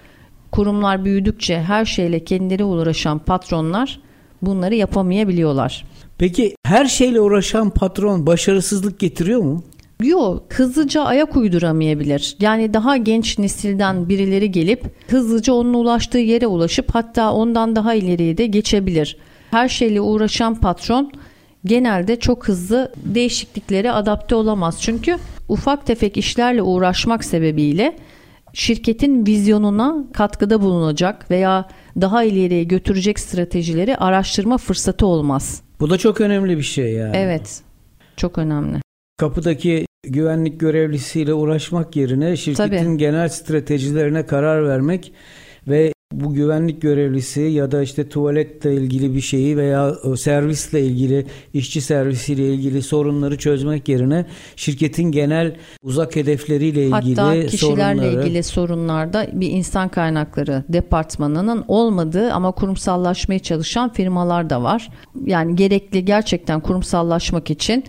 Kurumlar 0.52 1.04
büyüdükçe 1.04 1.62
her 1.62 1.84
şeyle 1.84 2.24
kendileri 2.24 2.64
uğraşan 2.64 3.18
patronlar 3.18 4.00
bunları 4.42 4.74
yapamayabiliyorlar. 4.74 5.84
Peki 6.18 6.54
her 6.64 6.86
şeyle 6.86 7.20
uğraşan 7.20 7.70
patron 7.70 8.26
başarısızlık 8.26 8.98
getiriyor 8.98 9.40
mu? 9.40 9.62
Yok 10.02 10.42
hızlıca 10.52 11.02
ayak 11.02 11.36
uyduramayabilir. 11.36 12.36
Yani 12.40 12.74
daha 12.74 12.96
genç 12.96 13.38
nesilden 13.38 14.08
birileri 14.08 14.50
gelip 14.50 14.84
hızlıca 15.08 15.52
onun 15.52 15.74
ulaştığı 15.74 16.18
yere 16.18 16.46
ulaşıp 16.46 16.94
hatta 16.94 17.32
ondan 17.32 17.76
daha 17.76 17.94
ileriye 17.94 18.38
de 18.38 18.46
geçebilir. 18.46 19.16
Her 19.50 19.68
şeyle 19.68 20.00
uğraşan 20.00 20.54
patron 20.54 21.12
genelde 21.66 22.16
çok 22.20 22.48
hızlı 22.48 22.92
değişikliklere 22.96 23.92
adapte 23.92 24.34
olamaz. 24.34 24.78
Çünkü 24.80 25.16
ufak 25.48 25.86
tefek 25.86 26.16
işlerle 26.16 26.62
uğraşmak 26.62 27.24
sebebiyle 27.24 27.96
şirketin 28.52 29.26
vizyonuna 29.26 30.04
katkıda 30.12 30.62
bulunacak 30.62 31.30
veya 31.30 31.68
daha 32.00 32.24
ileriye 32.24 32.64
götürecek 32.64 33.18
stratejileri 33.20 33.96
araştırma 33.96 34.58
fırsatı 34.58 35.06
olmaz. 35.06 35.62
Bu 35.80 35.90
da 35.90 35.98
çok 35.98 36.20
önemli 36.20 36.56
bir 36.56 36.62
şey 36.62 36.92
yani. 36.92 37.16
Evet. 37.16 37.60
Çok 38.16 38.38
önemli. 38.38 38.80
Kapıdaki 39.16 39.86
güvenlik 40.06 40.60
görevlisiyle 40.60 41.34
uğraşmak 41.34 41.96
yerine 41.96 42.36
şirketin 42.36 42.84
Tabii. 42.84 42.96
genel 42.96 43.28
stratejilerine 43.28 44.26
karar 44.26 44.68
vermek 44.68 45.12
ve 45.68 45.92
bu 46.20 46.34
güvenlik 46.34 46.82
görevlisi 46.82 47.40
ya 47.40 47.70
da 47.70 47.82
işte 47.82 48.08
tuvaletle 48.08 48.74
ilgili 48.74 49.14
bir 49.14 49.20
şeyi 49.20 49.56
veya 49.56 49.92
e, 50.12 50.16
servisle 50.16 50.80
ilgili 50.80 51.26
işçi 51.54 51.80
servisiyle 51.80 52.54
ilgili 52.54 52.82
sorunları 52.82 53.38
çözmek 53.38 53.88
yerine 53.88 54.26
şirketin 54.56 55.12
genel 55.12 55.56
uzak 55.82 56.16
hedefleriyle 56.16 56.86
ilgili 56.86 57.20
Hatta 57.20 57.46
kişilerle 57.46 58.00
sorunları... 58.00 58.22
ilgili 58.22 58.42
sorunlarda 58.42 59.26
bir 59.32 59.50
insan 59.50 59.88
kaynakları 59.88 60.64
departmanının 60.68 61.64
olmadığı 61.68 62.32
ama 62.32 62.52
kurumsallaşmaya 62.52 63.38
çalışan 63.38 63.92
firmalar 63.92 64.50
da 64.50 64.62
var. 64.62 64.88
Yani 65.24 65.56
gerekli 65.56 66.04
gerçekten 66.04 66.60
kurumsallaşmak 66.60 67.50
için 67.50 67.84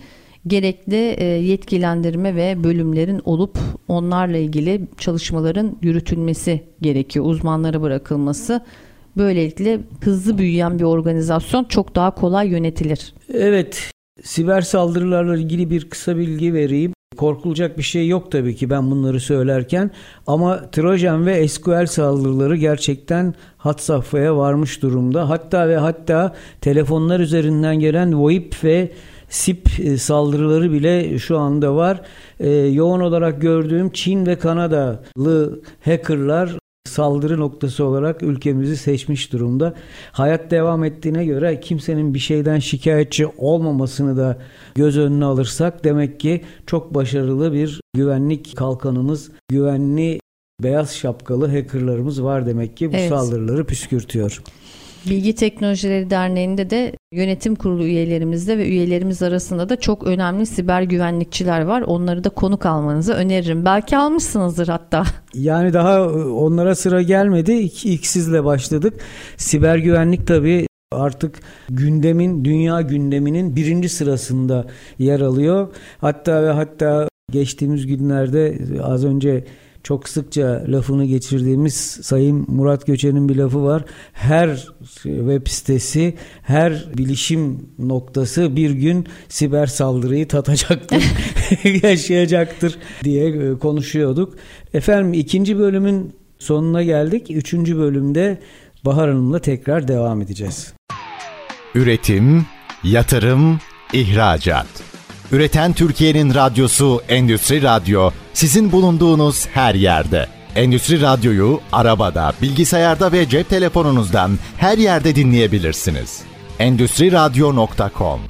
gerekli 0.48 1.14
e, 1.18 1.24
yetkilendirme 1.24 2.36
ve 2.36 2.64
bölümlerin 2.64 3.20
olup 3.24 3.58
onlarla 3.88 4.36
ilgili 4.36 4.80
çalışmaların 4.98 5.76
yürütülmesi 5.82 6.62
gerekiyor. 6.80 7.24
Uzmanlara 7.24 7.82
bırakılması. 7.82 8.60
Böylelikle 9.16 9.80
hızlı 10.00 10.38
büyüyen 10.38 10.78
bir 10.78 10.84
organizasyon 10.84 11.64
çok 11.64 11.94
daha 11.94 12.14
kolay 12.14 12.48
yönetilir. 12.48 13.14
Evet, 13.34 13.90
siber 14.22 14.60
saldırılarla 14.60 15.36
ilgili 15.36 15.70
bir 15.70 15.90
kısa 15.90 16.16
bilgi 16.16 16.54
vereyim. 16.54 16.92
Korkulacak 17.16 17.78
bir 17.78 17.82
şey 17.82 18.08
yok 18.08 18.32
tabii 18.32 18.56
ki 18.56 18.70
ben 18.70 18.90
bunları 18.90 19.20
söylerken 19.20 19.90
ama 20.26 20.70
Trojan 20.70 21.26
ve 21.26 21.48
SQL 21.48 21.86
saldırıları 21.86 22.56
gerçekten 22.56 23.34
hat 23.56 23.80
safhaya 23.80 24.36
varmış 24.36 24.82
durumda. 24.82 25.28
Hatta 25.28 25.68
ve 25.68 25.76
hatta 25.76 26.34
telefonlar 26.60 27.20
üzerinden 27.20 27.80
gelen 27.80 28.22
VoIP 28.22 28.64
ve 28.64 28.92
SIP 29.28 29.80
e, 29.80 29.98
saldırıları 29.98 30.72
bile 30.72 31.18
şu 31.18 31.38
anda 31.38 31.74
var. 31.74 32.02
Ee, 32.40 32.50
yoğun 32.50 33.00
olarak 33.00 33.40
gördüğüm 33.42 33.90
Çin 33.90 34.26
ve 34.26 34.38
Kanadalı 34.38 35.62
hackerlar 35.84 36.58
saldırı 36.88 37.40
noktası 37.40 37.84
olarak 37.84 38.22
ülkemizi 38.22 38.76
seçmiş 38.76 39.32
durumda. 39.32 39.74
Hayat 40.12 40.50
devam 40.50 40.84
ettiğine 40.84 41.24
göre 41.24 41.60
kimsenin 41.60 42.14
bir 42.14 42.18
şeyden 42.18 42.58
şikayetçi 42.58 43.26
olmamasını 43.26 44.16
da 44.16 44.38
göz 44.74 44.98
önüne 44.98 45.24
alırsak 45.24 45.84
demek 45.84 46.20
ki 46.20 46.44
çok 46.66 46.94
başarılı 46.94 47.52
bir 47.52 47.80
güvenlik 47.96 48.56
kalkanımız, 48.56 49.30
güvenli 49.48 50.20
beyaz 50.62 50.96
şapkalı 50.96 51.48
hackerlarımız 51.48 52.22
var 52.22 52.46
demek 52.46 52.76
ki 52.76 52.92
bu 52.92 52.96
evet. 52.96 53.08
saldırıları 53.08 53.64
püskürtüyor. 53.64 54.42
Bilgi 55.10 55.34
Teknolojileri 55.34 56.10
Derneği'nde 56.10 56.70
de 56.70 56.92
yönetim 57.12 57.54
kurulu 57.54 57.84
üyelerimizde 57.84 58.58
ve 58.58 58.68
üyelerimiz 58.68 59.22
arasında 59.22 59.68
da 59.68 59.76
çok 59.76 60.06
önemli 60.06 60.46
siber 60.46 60.82
güvenlikçiler 60.82 61.60
var. 61.60 61.82
Onları 61.82 62.24
da 62.24 62.28
konuk 62.28 62.66
almanızı 62.66 63.12
öneririm. 63.12 63.64
Belki 63.64 63.96
almışsınızdır 63.96 64.68
hatta. 64.68 65.04
Yani 65.34 65.72
daha 65.72 65.98
e, 65.98 66.02
onlara 66.24 66.74
sıra 66.74 67.02
gelmedi. 67.02 67.52
İlk, 67.52 68.06
sizle 68.06 68.44
başladık. 68.44 68.94
Siber 69.36 69.76
güvenlik 69.76 70.26
tabii 70.26 70.66
artık 70.92 71.38
gündemin, 71.70 72.44
dünya 72.44 72.80
gündeminin 72.80 73.56
birinci 73.56 73.88
sırasında 73.88 74.66
yer 74.98 75.20
alıyor. 75.20 75.68
Hatta 75.98 76.42
ve 76.42 76.50
hatta 76.50 77.08
geçtiğimiz 77.32 77.86
günlerde 77.86 78.58
az 78.82 79.04
önce 79.04 79.44
çok 79.88 80.08
sıkça 80.08 80.64
lafını 80.68 81.04
geçirdiğimiz 81.04 81.74
Sayın 82.02 82.44
Murat 82.48 82.86
Göçer'in 82.86 83.28
bir 83.28 83.36
lafı 83.36 83.64
var. 83.64 83.84
Her 84.12 84.66
web 85.02 85.46
sitesi, 85.46 86.14
her 86.42 86.84
bilişim 86.98 87.68
noktası 87.78 88.56
bir 88.56 88.70
gün 88.70 89.06
siber 89.28 89.66
saldırıyı 89.66 90.28
tatacaktır, 90.28 91.04
yaşayacaktır 91.82 92.78
diye 93.04 93.28
e, 93.28 93.58
konuşuyorduk. 93.58 94.34
Efendim 94.74 95.12
ikinci 95.12 95.58
bölümün 95.58 96.12
sonuna 96.38 96.82
geldik. 96.82 97.30
Üçüncü 97.30 97.78
bölümde 97.78 98.38
Bahar 98.84 99.08
Hanım'la 99.08 99.38
tekrar 99.38 99.88
devam 99.88 100.22
edeceğiz. 100.22 100.72
Üretim, 101.74 102.46
yatırım, 102.84 103.58
ihracat. 103.92 104.97
Üreten 105.32 105.72
Türkiye'nin 105.72 106.34
radyosu 106.34 107.00
Endüstri 107.08 107.62
Radyo 107.62 108.10
sizin 108.32 108.72
bulunduğunuz 108.72 109.46
her 109.46 109.74
yerde. 109.74 110.26
Endüstri 110.56 111.02
Radyo'yu 111.02 111.60
arabada, 111.72 112.32
bilgisayarda 112.42 113.12
ve 113.12 113.28
cep 113.28 113.48
telefonunuzdan 113.48 114.30
her 114.56 114.78
yerde 114.78 115.14
dinleyebilirsiniz. 115.14 116.22
Endüstri 116.58 117.12
Radyo.com 117.12 118.20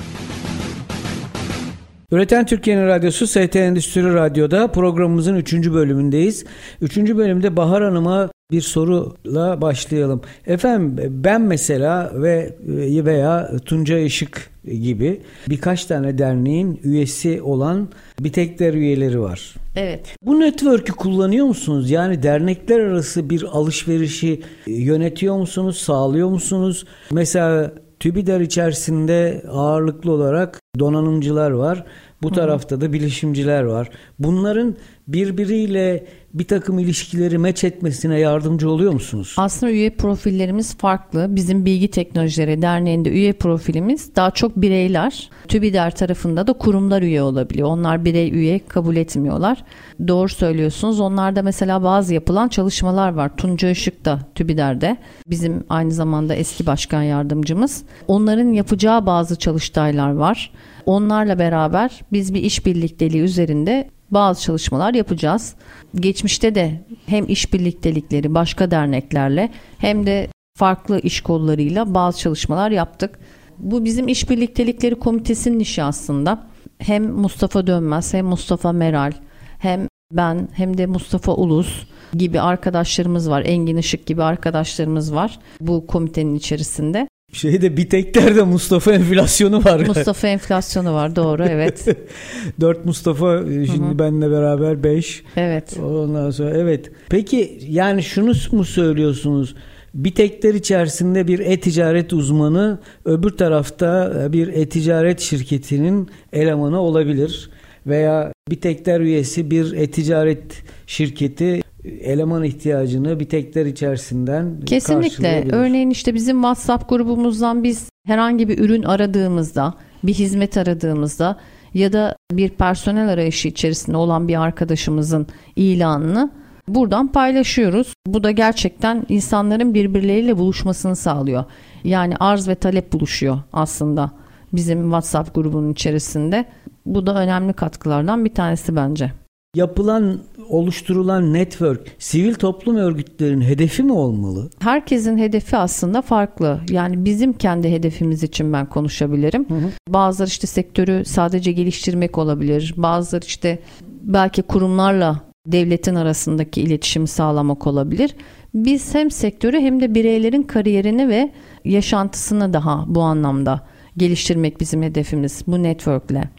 Üreten 2.12 2.46
Türkiye'nin 2.46 2.86
radyosu 2.86 3.26
ST 3.26 3.56
Endüstri 3.56 4.14
Radyo'da 4.14 4.72
programımızın 4.72 5.36
3. 5.36 5.52
bölümündeyiz. 5.52 6.44
3. 6.80 6.96
bölümde 6.96 7.56
Bahar 7.56 7.84
Hanım'a 7.84 8.28
bir 8.50 8.60
soruyla 8.60 9.60
başlayalım. 9.60 10.22
Efendim 10.46 10.96
ben 11.24 11.42
mesela 11.42 12.12
ve 12.14 12.56
veya 13.04 13.50
Tunca 13.64 13.98
Işık 13.98 14.50
gibi 14.68 15.20
birkaç 15.48 15.84
tane 15.84 16.18
derneğin 16.18 16.80
üyesi 16.84 17.42
olan 17.42 17.88
Bitekler 18.20 18.74
üyeleri 18.74 19.20
var. 19.20 19.54
Evet. 19.76 20.16
Bu 20.22 20.40
network'ü 20.40 20.92
kullanıyor 20.92 21.46
musunuz? 21.46 21.90
Yani 21.90 22.22
dernekler 22.22 22.80
arası 22.80 23.30
bir 23.30 23.42
alışverişi 23.42 24.42
yönetiyor 24.66 25.36
musunuz, 25.36 25.78
sağlıyor 25.78 26.28
musunuz? 26.28 26.84
Mesela 27.10 27.72
TÜBİDAR 28.00 28.40
içerisinde 28.40 29.42
ağırlıklı 29.50 30.12
olarak 30.12 30.60
donanımcılar 30.78 31.50
var. 31.50 31.84
Bu 32.22 32.32
tarafta 32.32 32.80
da 32.80 32.92
bilişimciler 32.92 33.62
var. 33.62 33.90
Bunların 34.18 34.76
birbiriyle 35.08 36.06
bir 36.34 36.44
takım 36.44 36.78
ilişkileri 36.78 37.38
meç 37.38 37.64
etmesine 37.64 38.18
yardımcı 38.18 38.70
oluyor 38.70 38.92
musunuz? 38.92 39.34
Aslında 39.36 39.72
üye 39.72 39.90
profillerimiz 39.90 40.76
farklı. 40.76 41.26
Bizim 41.30 41.64
Bilgi 41.64 41.90
Teknolojileri 41.90 42.62
Derneği'nde 42.62 43.10
üye 43.10 43.32
profilimiz 43.32 44.16
daha 44.16 44.30
çok 44.30 44.56
bireyler. 44.56 45.30
TÜBİDAR 45.48 45.90
tarafında 45.90 46.46
da 46.46 46.52
kurumlar 46.52 47.02
üye 47.02 47.22
olabiliyor. 47.22 47.68
Onlar 47.68 48.04
birey 48.04 48.30
üye 48.30 48.60
kabul 48.68 48.96
etmiyorlar. 48.96 49.64
Doğru 50.08 50.28
söylüyorsunuz. 50.28 51.00
Onlarda 51.00 51.42
mesela 51.42 51.82
bazı 51.82 52.14
yapılan 52.14 52.48
çalışmalar 52.48 53.12
var. 53.12 53.36
Tunca 53.36 53.70
Işık 53.70 54.04
da 54.04 54.20
TÜBİDAR'de. 54.34 54.96
Bizim 55.26 55.64
aynı 55.68 55.92
zamanda 55.92 56.34
eski 56.34 56.66
başkan 56.66 57.02
yardımcımız. 57.02 57.82
Onların 58.08 58.52
yapacağı 58.52 59.06
bazı 59.06 59.36
çalıştaylar 59.36 60.10
var. 60.10 60.52
Onlarla 60.86 61.38
beraber 61.38 62.00
biz 62.12 62.34
bir 62.34 62.42
iş 62.42 62.66
birlikteliği 62.66 63.22
üzerinde 63.22 63.90
bazı 64.10 64.42
çalışmalar 64.42 64.94
yapacağız. 64.94 65.54
Geçmişte 65.94 66.54
de 66.54 66.84
hem 67.06 67.24
iş 67.28 67.52
birliktelikleri 67.52 68.34
başka 68.34 68.70
derneklerle 68.70 69.50
hem 69.78 70.06
de 70.06 70.28
farklı 70.58 71.00
iş 71.00 71.20
kollarıyla 71.20 71.94
bazı 71.94 72.18
çalışmalar 72.18 72.70
yaptık. 72.70 73.18
Bu 73.58 73.84
bizim 73.84 74.08
iş 74.08 74.30
birliktelikleri 74.30 74.94
komitesinin 74.94 75.60
işi 75.60 75.82
aslında. 75.82 76.46
Hem 76.78 77.10
Mustafa 77.10 77.66
Dönmez 77.66 78.14
hem 78.14 78.26
Mustafa 78.26 78.72
Meral 78.72 79.12
hem 79.58 79.88
ben 80.12 80.48
hem 80.52 80.78
de 80.78 80.86
Mustafa 80.86 81.32
Ulus 81.34 81.86
gibi 82.14 82.40
arkadaşlarımız 82.40 83.30
var. 83.30 83.42
Engin 83.46 83.76
Işık 83.76 84.06
gibi 84.06 84.22
arkadaşlarımız 84.22 85.14
var 85.14 85.38
bu 85.60 85.86
komitenin 85.86 86.34
içerisinde. 86.34 87.08
Şeyde 87.32 87.76
Biteklerde 87.76 88.42
Mustafa 88.42 88.92
enflasyonu 88.92 89.64
var. 89.64 89.86
Mustafa 89.86 90.28
enflasyonu 90.28 90.94
var 90.94 91.16
doğru 91.16 91.44
evet. 91.44 91.84
4 92.60 92.84
Mustafa 92.84 93.36
e, 93.36 93.66
şimdi 93.66 93.88
Hı-hı. 93.88 93.98
benle 93.98 94.30
beraber 94.30 94.82
5. 94.82 95.22
Evet. 95.36 95.76
Ondan 95.84 96.30
sonra 96.30 96.50
evet. 96.50 96.90
Peki 97.08 97.58
yani 97.68 98.02
şunu 98.02 98.32
mu 98.52 98.64
söylüyorsunuz? 98.64 99.54
Bitekler 99.94 100.54
içerisinde 100.54 101.28
bir 101.28 101.38
e-ticaret 101.38 102.12
uzmanı 102.12 102.78
öbür 103.04 103.30
tarafta 103.30 104.22
e, 104.24 104.32
bir 104.32 104.48
e-ticaret 104.48 105.20
şirketinin 105.20 106.08
elemanı 106.32 106.80
olabilir 106.80 107.50
veya 107.86 108.32
Bitekler 108.50 109.00
üyesi 109.00 109.50
bir 109.50 109.72
e-ticaret 109.72 110.62
şirketi 110.86 111.62
eleman 112.00 112.44
ihtiyacını 112.44 113.20
bir 113.20 113.24
tekler 113.24 113.66
içerisinden 113.66 114.60
Kesinlikle. 114.66 115.48
Örneğin 115.52 115.90
işte 115.90 116.14
bizim 116.14 116.36
WhatsApp 116.36 116.88
grubumuzdan 116.88 117.64
biz 117.64 117.90
herhangi 118.06 118.48
bir 118.48 118.58
ürün 118.58 118.82
aradığımızda, 118.82 119.74
bir 120.04 120.14
hizmet 120.14 120.56
aradığımızda 120.56 121.36
ya 121.74 121.92
da 121.92 122.16
bir 122.32 122.48
personel 122.48 123.08
arayışı 123.08 123.48
içerisinde 123.48 123.96
olan 123.96 124.28
bir 124.28 124.42
arkadaşımızın 124.42 125.26
ilanını 125.56 126.30
buradan 126.68 127.12
paylaşıyoruz. 127.12 127.94
Bu 128.06 128.24
da 128.24 128.30
gerçekten 128.30 129.06
insanların 129.08 129.74
birbirleriyle 129.74 130.38
buluşmasını 130.38 130.96
sağlıyor. 130.96 131.44
Yani 131.84 132.14
arz 132.20 132.48
ve 132.48 132.54
talep 132.54 132.92
buluşuyor 132.92 133.38
aslında 133.52 134.10
bizim 134.52 134.82
WhatsApp 134.82 135.34
grubunun 135.34 135.72
içerisinde. 135.72 136.44
Bu 136.86 137.06
da 137.06 137.20
önemli 137.20 137.52
katkılardan 137.52 138.24
bir 138.24 138.34
tanesi 138.34 138.76
bence 138.76 139.12
yapılan 139.54 140.20
oluşturulan 140.48 141.32
network 141.32 141.86
sivil 141.98 142.34
toplum 142.34 142.76
örgütlerinin 142.76 143.44
hedefi 143.44 143.82
mi 143.82 143.92
olmalı? 143.92 144.50
Herkesin 144.58 145.18
hedefi 145.18 145.56
aslında 145.56 146.02
farklı. 146.02 146.60
Yani 146.70 147.04
bizim 147.04 147.32
kendi 147.32 147.70
hedefimiz 147.70 148.22
için 148.22 148.52
ben 148.52 148.66
konuşabilirim. 148.66 149.48
Hı 149.48 149.54
hı. 149.54 149.70
Bazıları 149.88 150.28
işte 150.28 150.46
sektörü 150.46 151.04
sadece 151.04 151.52
geliştirmek 151.52 152.18
olabilir. 152.18 152.74
Bazıları 152.76 153.24
işte 153.26 153.58
belki 154.02 154.42
kurumlarla 154.42 155.20
devletin 155.46 155.94
arasındaki 155.94 156.60
iletişimi 156.60 157.08
sağlamak 157.08 157.66
olabilir. 157.66 158.14
Biz 158.54 158.94
hem 158.94 159.10
sektörü 159.10 159.60
hem 159.60 159.80
de 159.80 159.94
bireylerin 159.94 160.42
kariyerini 160.42 161.08
ve 161.08 161.32
yaşantısını 161.64 162.52
daha 162.52 162.84
bu 162.88 163.02
anlamda 163.02 163.60
geliştirmek 163.96 164.60
bizim 164.60 164.82
hedefimiz 164.82 165.42
bu 165.46 165.62
networkle. 165.62 166.30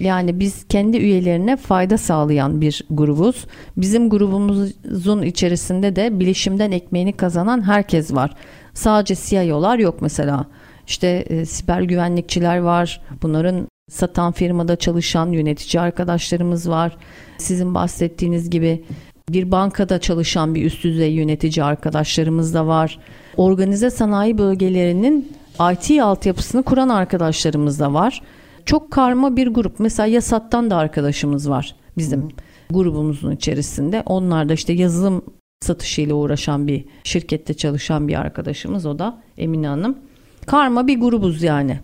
Yani 0.00 0.40
biz 0.40 0.64
kendi 0.68 0.96
üyelerine 0.96 1.56
fayda 1.56 1.98
sağlayan 1.98 2.60
bir 2.60 2.84
grubuz. 2.90 3.46
Bizim 3.76 4.10
grubumuzun 4.10 5.22
içerisinde 5.22 5.96
de 5.96 6.20
bilişimden 6.20 6.72
ekmeğini 6.72 7.12
kazanan 7.12 7.62
herkes 7.66 8.14
var. 8.14 8.34
Sadece 8.74 9.14
CIO'lar 9.14 9.78
yok 9.78 10.02
mesela. 10.02 10.46
İşte 10.86 11.08
e, 11.08 11.44
siber 11.44 11.82
güvenlikçiler 11.82 12.58
var. 12.58 13.00
Bunların 13.22 13.68
satan 13.90 14.32
firmada 14.32 14.76
çalışan 14.76 15.32
yönetici 15.32 15.80
arkadaşlarımız 15.80 16.68
var. 16.70 16.96
Sizin 17.38 17.74
bahsettiğiniz 17.74 18.50
gibi 18.50 18.84
bir 19.28 19.50
bankada 19.50 19.98
çalışan 20.00 20.54
bir 20.54 20.64
üst 20.64 20.84
düzey 20.84 21.12
yönetici 21.12 21.64
arkadaşlarımız 21.64 22.54
da 22.54 22.66
var. 22.66 22.98
Organize 23.36 23.90
sanayi 23.90 24.38
bölgelerinin 24.38 25.32
IT 25.72 26.02
altyapısını 26.02 26.62
kuran 26.62 26.88
arkadaşlarımız 26.88 27.80
da 27.80 27.94
var 27.94 28.22
çok 28.66 28.90
karma 28.90 29.36
bir 29.36 29.46
grup. 29.46 29.80
Mesela 29.80 30.06
Yasat'tan 30.06 30.70
da 30.70 30.76
arkadaşımız 30.76 31.50
var 31.50 31.76
bizim 31.98 32.22
Hı. 32.22 32.28
grubumuzun 32.70 33.30
içerisinde. 33.30 34.02
Onlar 34.06 34.48
da 34.48 34.52
işte 34.52 34.72
yazılım 34.72 35.22
satışıyla 35.60 36.14
uğraşan 36.14 36.68
bir 36.68 36.84
şirkette 37.04 37.54
çalışan 37.54 38.08
bir 38.08 38.14
arkadaşımız 38.14 38.86
o 38.86 38.98
da 38.98 39.22
Emine 39.38 39.66
Hanım. 39.66 39.98
Karma 40.46 40.86
bir 40.86 41.00
grubuz 41.00 41.42
yani. 41.42 41.80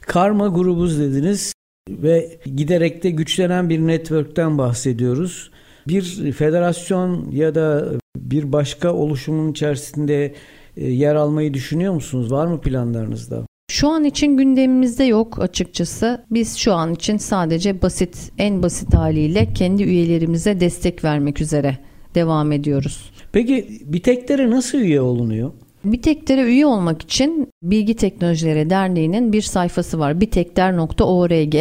Karma 0.00 0.48
grubuz 0.48 0.98
dediniz 0.98 1.52
ve 1.88 2.38
giderek 2.56 3.02
de 3.02 3.10
güçlenen 3.10 3.68
bir 3.68 3.78
network'ten 3.78 4.58
bahsediyoruz. 4.58 5.50
Bir 5.88 6.32
federasyon 6.32 7.30
ya 7.30 7.54
da 7.54 7.88
bir 8.16 8.52
başka 8.52 8.92
oluşumun 8.92 9.50
içerisinde 9.50 10.34
e, 10.76 10.90
yer 10.90 11.14
almayı 11.14 11.54
düşünüyor 11.54 11.94
musunuz? 11.94 12.32
Var 12.32 12.46
mı 12.46 12.60
planlarınızda? 12.60 13.46
Şu 13.70 13.88
an 13.88 14.04
için 14.04 14.36
gündemimizde 14.36 15.04
yok 15.04 15.38
açıkçası. 15.42 16.24
Biz 16.30 16.56
şu 16.56 16.72
an 16.74 16.94
için 16.94 17.16
sadece 17.16 17.82
basit, 17.82 18.32
en 18.38 18.62
basit 18.62 18.94
haliyle 18.94 19.52
kendi 19.54 19.82
üyelerimize 19.82 20.60
destek 20.60 21.04
vermek 21.04 21.40
üzere 21.40 21.78
devam 22.14 22.52
ediyoruz. 22.52 23.10
Peki 23.32 23.80
Biteklere 23.84 24.50
nasıl 24.50 24.78
üye 24.78 25.00
olunuyor? 25.00 25.52
Bitekler'e 25.84 26.42
üye 26.42 26.66
olmak 26.66 27.02
için 27.02 27.48
Bilgi 27.62 27.94
Teknolojileri 27.96 28.70
Derneği'nin 28.70 29.32
bir 29.32 29.42
sayfası 29.42 29.98
var. 29.98 30.20
bitekler.org. 30.20 31.54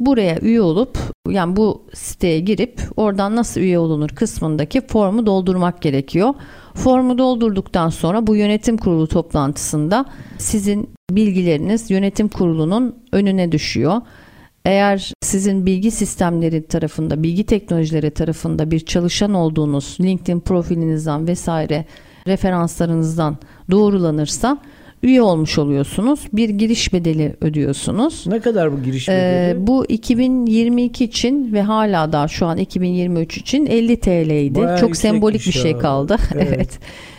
Buraya 0.00 0.38
üye 0.40 0.60
olup 0.60 0.98
yani 1.28 1.56
bu 1.56 1.82
siteye 1.94 2.40
girip 2.40 2.80
oradan 2.96 3.36
nasıl 3.36 3.60
üye 3.60 3.78
olunur 3.78 4.08
kısmındaki 4.08 4.86
formu 4.86 5.26
doldurmak 5.26 5.82
gerekiyor. 5.82 6.34
Formu 6.74 7.18
doldurduktan 7.18 7.88
sonra 7.88 8.26
bu 8.26 8.36
yönetim 8.36 8.76
kurulu 8.76 9.06
toplantısında 9.06 10.04
sizin 10.38 10.90
bilgileriniz 11.10 11.90
yönetim 11.90 12.28
kurulunun 12.28 12.96
önüne 13.12 13.52
düşüyor. 13.52 14.00
Eğer 14.64 15.12
sizin 15.22 15.66
bilgi 15.66 15.90
sistemleri 15.90 16.66
tarafında, 16.66 17.22
bilgi 17.22 17.44
teknolojileri 17.46 18.10
tarafında 18.10 18.70
bir 18.70 18.80
çalışan 18.80 19.34
olduğunuz 19.34 19.96
LinkedIn 20.00 20.40
profilinizden 20.40 21.26
vesaire 21.26 21.84
referanslarınızdan 22.26 23.36
doğrulanırsa 23.70 24.58
üye 25.02 25.22
olmuş 25.22 25.58
oluyorsunuz. 25.58 26.20
Bir 26.32 26.48
giriş 26.48 26.92
bedeli 26.92 27.36
ödüyorsunuz. 27.40 28.24
Ne 28.26 28.40
kadar 28.40 28.72
bu 28.72 28.82
giriş 28.82 29.08
bedeli? 29.08 29.20
Ee, 29.20 29.66
bu 29.66 29.86
2022 29.86 31.04
için 31.04 31.52
ve 31.52 31.62
hala 31.62 32.12
daha 32.12 32.28
şu 32.28 32.46
an 32.46 32.58
2023 32.58 33.38
için 33.38 33.66
50 33.66 34.00
TL'ydi. 34.00 34.54
Bayağı 34.54 34.78
Çok 34.80 34.96
sembolik 34.96 35.46
bir 35.46 35.52
şey 35.52 35.78
kaldı. 35.78 36.16
Evet. 36.34 36.52
evet. 36.54 36.78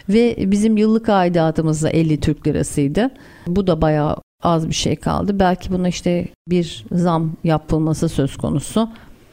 Ve 0.10 0.52
bizim 0.52 0.78
yıllık 0.78 1.10
aidatımız 1.10 1.84
da 1.84 1.90
50 1.90 2.20
Türk 2.20 2.48
lirasıydı. 2.48 3.10
Bu 3.48 3.68
da 3.68 3.82
bayağı 3.82 4.18
az 4.44 4.70
bir 4.70 4.74
şey 4.74 4.96
kaldı. 4.96 5.40
Belki 5.40 5.72
buna 5.72 5.88
işte 5.88 6.28
bir 6.48 6.86
zam 6.92 7.32
yapılması 7.44 8.10
söz 8.10 8.38
konusu. 8.38 8.90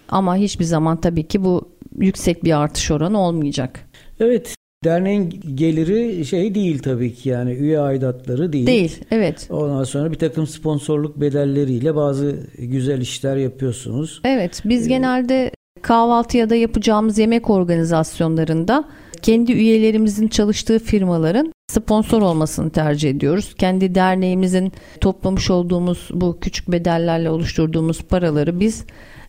Ama 0.09 0.37
hiçbir 0.37 0.65
zaman 0.65 1.01
tabii 1.01 1.29
ki 1.29 1.45
bu 1.45 1.69
yüksek 1.99 2.45
bir 2.45 2.61
artış 2.61 2.91
oranı 2.91 3.21
olmayacak. 3.21 3.81
Evet 4.21 4.55
Derneğin 4.85 5.41
geliri 5.55 6.25
şey 6.25 6.55
değil 6.55 6.79
tabii 6.79 7.15
ki 7.15 7.29
yani 7.29 7.53
üye 7.53 7.81
aidatları 7.81 8.53
değil. 8.53 8.67
Değil 8.67 9.05
evet. 9.11 9.49
Ondan 9.51 9.85
sonra 9.85 10.11
bir 10.11 10.19
takım 10.19 10.47
sponsorluk 10.47 11.21
bedelleriyle 11.21 11.97
bazı 11.97 12.37
güzel 12.59 13.01
işler 13.01 13.37
yapıyorsunuz. 13.37 14.21
Evet 14.25 14.63
biz 14.65 14.87
ee, 14.87 14.89
genelde 14.89 15.51
kahvaltı 15.83 16.37
ya 16.37 16.51
da 16.51 16.55
yapacağımız 16.55 17.19
yemek 17.19 17.51
organizasyonlarında 17.51 18.85
kendi 19.23 19.53
üyelerimizin 19.53 20.29
çalıştığı 20.29 20.79
firmaların 20.79 21.53
sponsor 21.69 22.23
olmasını 22.23 22.71
tercih 22.71 23.11
ediyoruz. 23.11 23.55
Kendi 23.55 23.95
derneğimizin 23.95 24.73
toplamış 25.01 25.51
olduğumuz 25.51 26.09
bu 26.13 26.39
küçük 26.41 26.73
bedellerle 26.73 27.31
oluşturduğumuz 27.31 28.03
paraları 28.03 28.61
biz 28.61 28.85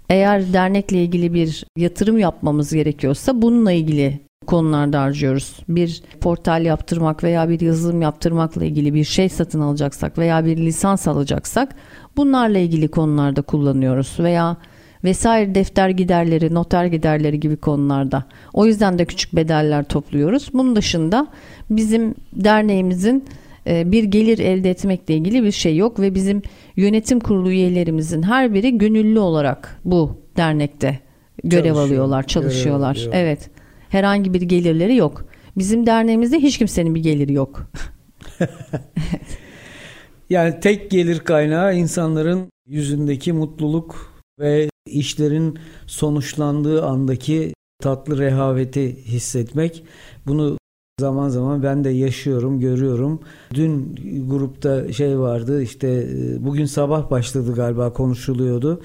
eğer 0.09 0.53
dernekle 0.53 1.03
ilgili 1.03 1.33
bir 1.33 1.65
yatırım 1.77 2.17
yapmamız 2.17 2.73
gerekiyorsa 2.73 3.41
bununla 3.41 3.71
ilgili 3.71 4.28
konularda 4.49 5.01
harcıyoruz. 5.01 5.55
Bir 5.69 6.03
portal 6.21 6.65
yaptırmak 6.65 7.23
veya 7.23 7.49
bir 7.49 7.59
yazılım 7.59 8.01
yaptırmakla 8.01 8.65
ilgili 8.65 8.93
bir 8.93 9.03
şey 9.03 9.29
satın 9.29 9.61
alacaksak 9.61 10.17
veya 10.17 10.45
bir 10.45 10.57
lisans 10.57 11.07
alacaksak 11.07 11.75
bunlarla 12.17 12.57
ilgili 12.57 12.87
konularda 12.87 13.41
kullanıyoruz 13.41 14.15
veya 14.19 14.57
vesaire 15.03 15.55
defter 15.55 15.89
giderleri, 15.89 16.53
noter 16.53 16.85
giderleri 16.85 17.39
gibi 17.39 17.57
konularda. 17.57 18.23
O 18.53 18.65
yüzden 18.65 18.99
de 18.99 19.05
küçük 19.05 19.35
bedeller 19.35 19.83
topluyoruz. 19.83 20.49
Bunun 20.53 20.75
dışında 20.75 21.27
bizim 21.69 22.15
derneğimizin 22.33 23.25
e, 23.67 23.91
bir 23.91 24.03
gelir 24.03 24.39
elde 24.39 24.69
etmekle 24.69 25.13
ilgili 25.13 25.43
bir 25.43 25.51
şey 25.51 25.77
yok 25.77 25.99
ve 25.99 26.15
bizim 26.15 26.41
yönetim 26.75 27.19
kurulu 27.19 27.49
üyelerimizin 27.49 28.23
her 28.23 28.53
biri 28.53 28.77
gönüllü 28.77 29.19
olarak 29.19 29.79
bu 29.85 30.17
dernekte 30.37 30.99
görev 31.43 31.63
Çalışıyor, 31.63 31.87
alıyorlar, 31.87 32.27
çalışıyorlar. 32.27 32.95
Görev 32.95 33.11
evet. 33.13 33.49
Herhangi 33.89 34.33
bir 34.33 34.41
gelirleri 34.41 34.95
yok. 34.95 35.25
Bizim 35.57 35.85
derneğimizde 35.85 36.39
hiç 36.39 36.57
kimsenin 36.57 36.95
bir 36.95 37.03
geliri 37.03 37.33
yok. 37.33 37.71
yani 40.29 40.59
tek 40.59 40.91
gelir 40.91 41.19
kaynağı 41.19 41.75
insanların 41.75 42.49
yüzündeki 42.67 43.33
mutluluk 43.33 44.13
ve 44.39 44.69
işlerin 44.85 45.59
sonuçlandığı 45.87 46.85
andaki 46.85 47.53
tatlı 47.81 48.17
rehaveti 48.17 48.95
hissetmek. 49.05 49.83
Bunu 50.27 50.57
zaman 50.99 51.29
zaman 51.29 51.63
ben 51.63 51.83
de 51.83 51.89
yaşıyorum, 51.89 52.59
görüyorum. 52.59 53.19
Dün 53.53 53.95
grupta 54.29 54.93
şey 54.93 55.19
vardı 55.19 55.61
işte 55.63 55.87
e, 55.87 56.45
bugün 56.45 56.65
sabah 56.65 57.11
başladı 57.11 57.55
galiba 57.55 57.93
konuşuluyordu. 57.93 58.81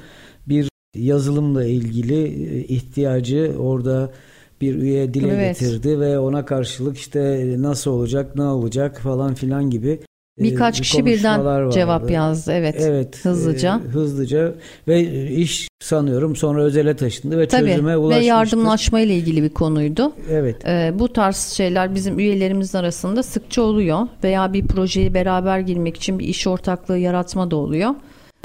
Bir 0.48 0.68
yazılımla 0.96 1.64
ilgili 1.64 2.24
e, 2.24 2.64
ihtiyacı 2.64 3.54
orada 3.58 4.12
bir 4.60 4.74
üye 4.74 5.14
dile 5.14 5.34
evet. 5.34 5.60
getirdi 5.60 6.00
ve 6.00 6.18
ona 6.18 6.44
karşılık 6.44 6.96
işte 6.96 7.54
nasıl 7.58 7.90
olacak, 7.90 8.36
ne 8.36 8.42
olacak 8.42 9.00
falan 9.00 9.34
filan 9.34 9.70
gibi 9.70 10.00
Birkaç 10.38 10.80
kişi 10.80 11.06
birden 11.06 11.44
vardı. 11.44 11.70
cevap 11.74 12.10
yazdı. 12.10 12.52
Evet. 12.52 12.76
Evet. 12.78 13.24
Hızlıca. 13.24 13.80
E, 13.86 13.88
hızlıca 13.88 14.54
ve 14.88 15.02
iş 15.30 15.68
sanıyorum 15.80 16.36
sonra 16.36 16.62
özele 16.62 16.96
taşındı 16.96 17.38
ve 17.38 17.48
Tabii, 17.48 17.70
çözüme 17.70 17.96
ulaşmıştır. 17.96 18.22
Ve 18.22 18.26
yardımlaşma 18.26 19.00
ile 19.00 19.14
ilgili 19.14 19.42
bir 19.42 19.48
konuydu. 19.48 20.12
Evet. 20.30 20.66
E, 20.66 20.92
bu 20.98 21.12
tarz 21.12 21.36
şeyler 21.36 21.94
bizim 21.94 22.18
üyelerimiz 22.18 22.74
arasında 22.74 23.22
sıkça 23.22 23.62
oluyor 23.62 24.08
veya 24.24 24.52
bir 24.52 24.66
projeyi 24.66 25.14
beraber 25.14 25.58
girmek 25.58 25.96
için 25.96 26.18
bir 26.18 26.24
iş 26.24 26.46
ortaklığı 26.46 26.98
yaratma 26.98 27.50
da 27.50 27.56
oluyor. 27.56 27.90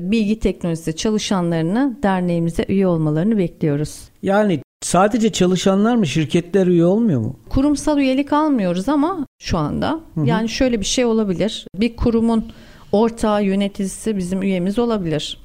Bilgi 0.01 0.39
teknolojisi 0.39 0.95
çalışanlarını 0.95 1.97
derneğimize 2.03 2.65
üye 2.67 2.87
olmalarını 2.87 3.37
bekliyoruz. 3.37 3.99
Yani 4.23 4.61
Sadece 4.81 5.31
çalışanlar 5.31 5.95
mı 5.95 6.07
şirketler 6.07 6.67
üye 6.67 6.85
olmuyor 6.85 7.21
mu? 7.21 7.39
Kurumsal 7.49 7.99
üyelik 7.99 8.33
almıyoruz 8.33 8.89
ama 8.89 9.27
şu 9.41 9.57
anda. 9.57 9.99
Hı 10.15 10.21
hı. 10.21 10.25
Yani 10.25 10.49
şöyle 10.49 10.79
bir 10.79 10.85
şey 10.85 11.05
olabilir. 11.05 11.67
Bir 11.75 11.95
kurumun 11.95 12.51
ortağı 12.91 13.43
yöneticisi 13.43 14.17
bizim 14.17 14.41
üyemiz 14.41 14.79
olabilir. 14.79 15.37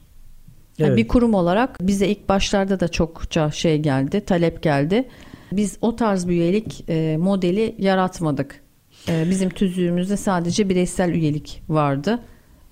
Yani 0.78 0.88
evet. 0.88 0.98
Bir 0.98 1.08
kurum 1.08 1.34
olarak 1.34 1.78
bize 1.80 2.08
ilk 2.08 2.28
başlarda 2.28 2.80
da 2.80 2.88
çokça 2.88 3.50
şey 3.50 3.78
geldi, 3.78 4.20
talep 4.20 4.62
geldi. 4.62 5.08
Biz 5.52 5.78
o 5.80 5.96
tarz 5.96 6.28
bir 6.28 6.32
üyelik 6.32 6.84
e, 6.88 7.16
modeli 7.16 7.74
yaratmadık. 7.78 8.60
E, 9.08 9.30
bizim 9.30 9.50
tüzüğümüzde 9.50 10.16
sadece 10.16 10.68
bireysel 10.68 11.10
üyelik 11.10 11.62
vardı. 11.68 12.20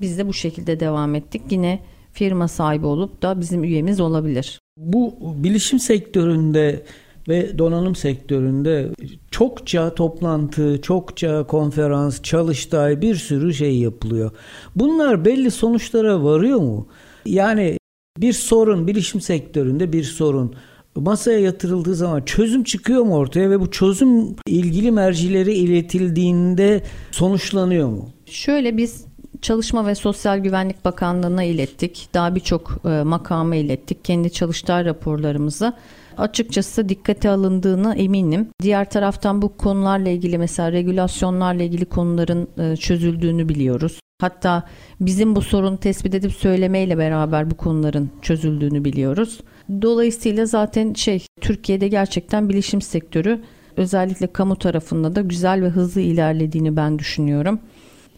Biz 0.01 0.19
de 0.19 0.29
bu 0.29 0.33
şekilde 0.33 0.81
devam 0.81 1.15
ettik. 1.15 1.43
Yine 1.51 1.81
firma 2.13 2.49
sahibi 2.49 2.87
olup 2.87 3.23
da 3.23 3.41
bizim 3.41 3.65
üyemiz 3.65 4.01
olabilir. 4.01 4.62
Bu 4.77 5.14
bilişim 5.37 5.79
sektöründe 5.79 6.85
ve 7.29 7.59
donanım 7.59 7.97
sektöründe 7.97 8.89
çokça 9.31 9.95
toplantı, 9.95 10.81
çokça 10.83 11.47
konferans, 11.47 12.23
çalıştay 12.23 13.01
bir 13.01 13.14
sürü 13.14 13.55
şey 13.55 13.79
yapılıyor. 13.79 14.31
Bunlar 14.77 15.25
belli 15.25 15.51
sonuçlara 15.51 16.25
varıyor 16.25 16.59
mu? 16.59 16.89
Yani 17.27 17.79
bir 18.18 18.33
sorun 18.33 18.87
bilişim 18.87 19.20
sektöründe 19.20 19.93
bir 19.93 20.05
sorun 20.05 20.55
masaya 20.97 21.39
yatırıldığı 21.39 21.95
zaman 21.95 22.23
çözüm 22.23 22.64
çıkıyor 22.64 23.03
mu 23.03 23.16
ortaya 23.16 23.51
ve 23.51 23.61
bu 23.61 23.70
çözüm 23.70 24.37
ilgili 24.47 24.91
mercilere 24.91 25.55
iletildiğinde 25.55 26.83
sonuçlanıyor 27.11 27.89
mu? 27.89 28.11
Şöyle 28.27 28.77
biz 28.77 29.05
Çalışma 29.43 29.86
ve 29.86 29.95
Sosyal 29.95 30.38
Güvenlik 30.38 30.84
Bakanlığı'na 30.84 31.45
ilettik. 31.45 32.09
Daha 32.14 32.34
birçok 32.34 32.78
e, 32.84 32.88
makama 32.88 33.57
ilettik. 33.57 34.05
Kendi 34.05 34.30
çalıştay 34.32 34.84
raporlarımızı. 34.84 35.72
Açıkçası 36.18 36.88
dikkate 36.88 37.30
alındığını 37.30 37.95
eminim. 37.95 38.49
Diğer 38.62 38.90
taraftan 38.90 39.43
bu 39.43 39.57
konularla 39.57 40.09
ilgili 40.09 40.38
mesela 40.38 40.72
regülasyonlarla 40.72 41.62
ilgili 41.62 41.84
konuların 41.84 42.49
e, 42.59 42.76
çözüldüğünü 42.76 43.49
biliyoruz. 43.49 44.01
Hatta 44.20 44.62
bizim 45.01 45.36
bu 45.36 45.43
sorunu 45.43 45.76
tespit 45.76 46.14
edip 46.14 46.32
söylemeyle 46.32 46.99
beraber 46.99 47.51
bu 47.51 47.55
konuların 47.55 48.11
çözüldüğünü 48.22 48.84
biliyoruz. 48.84 49.40
Dolayısıyla 49.82 50.47
zaten 50.47 50.95
şey 50.95 51.26
Türkiye'de 51.40 51.88
gerçekten 51.88 52.49
bilişim 52.49 52.80
sektörü 52.80 53.40
özellikle 53.76 54.26
kamu 54.26 54.57
tarafında 54.57 55.16
da 55.16 55.20
güzel 55.20 55.62
ve 55.62 55.68
hızlı 55.68 56.01
ilerlediğini 56.01 56.76
ben 56.76 56.99
düşünüyorum. 56.99 57.61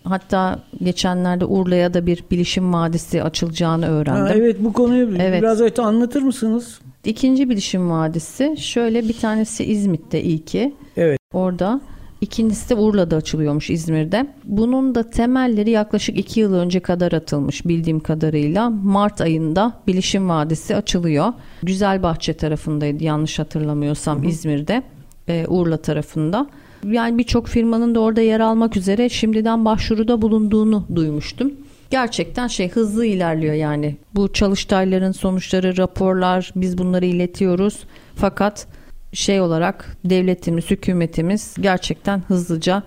Hatta 0.05 0.59
geçenlerde 0.83 1.45
Urla'ya 1.45 1.95
da 1.95 2.07
bir 2.07 2.25
bilişim 2.31 2.73
vadisi 2.73 3.23
açılacağını 3.23 3.87
öğrendim. 3.87 4.23
Ha, 4.23 4.33
evet 4.35 4.57
bu 4.61 4.73
konuyu 4.73 5.17
evet. 5.19 5.43
biraz 5.43 5.61
öte 5.61 5.83
anlatır 5.83 6.23
mısınız? 6.23 6.81
İkinci 7.05 7.51
bilişim 7.51 7.91
vadisi 7.91 8.55
şöyle 8.59 9.09
bir 9.09 9.19
tanesi 9.19 9.65
İzmit'te 9.65 10.23
ilki. 10.23 10.75
Evet. 10.97 11.19
Orada. 11.33 11.81
İkincisi 12.21 12.71
de 12.71 12.75
Urla'da 12.75 13.17
açılıyormuş 13.17 13.71
İzmir'de. 13.71 14.27
Bunun 14.45 14.95
da 14.95 15.11
temelleri 15.11 15.71
yaklaşık 15.71 16.19
iki 16.19 16.41
yıl 16.41 16.55
önce 16.55 16.81
kadar 16.81 17.13
atılmış 17.13 17.67
bildiğim 17.67 18.01
kadarıyla. 18.01 18.71
Mart 18.71 19.21
ayında 19.21 19.73
Bilişim 19.87 20.29
Vadisi 20.29 20.77
açılıyor. 20.77 21.33
Güzelbahçe 21.63 22.35
tarafındaydı 22.35 23.05
yanlış 23.05 23.39
hatırlamıyorsam 23.39 24.19
Hı-hı. 24.19 24.27
İzmir'de. 24.27 24.83
E, 25.29 25.47
Urla 25.49 25.77
tarafında 25.77 26.47
yani 26.91 27.19
birçok 27.19 27.49
firmanın 27.49 27.95
da 27.95 28.01
orada 28.01 28.21
yer 28.21 28.41
almak 28.41 28.77
üzere 28.77 29.09
şimdiden 29.09 29.65
başvuruda 29.65 30.23
bulunduğunu 30.23 30.87
duymuştum. 30.95 31.53
Gerçekten 31.91 32.47
şey 32.47 32.69
hızlı 32.69 33.07
ilerliyor 33.07 33.55
yani. 33.55 33.97
Bu 34.15 34.33
çalıştayların 34.33 35.13
sonuçları, 35.13 35.77
raporlar 35.77 36.53
biz 36.57 36.79
bunları 36.79 37.05
iletiyoruz. 37.07 37.85
Fakat 38.17 38.67
şey 39.13 39.41
olarak 39.41 39.97
devletimiz, 40.05 40.71
hükümetimiz 40.71 41.55
gerçekten 41.61 42.23
hızlıca 42.29 42.83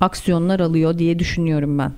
aksiyonlar 0.00 0.60
alıyor 0.60 0.98
diye 0.98 1.18
düşünüyorum 1.18 1.78
ben. 1.78 1.92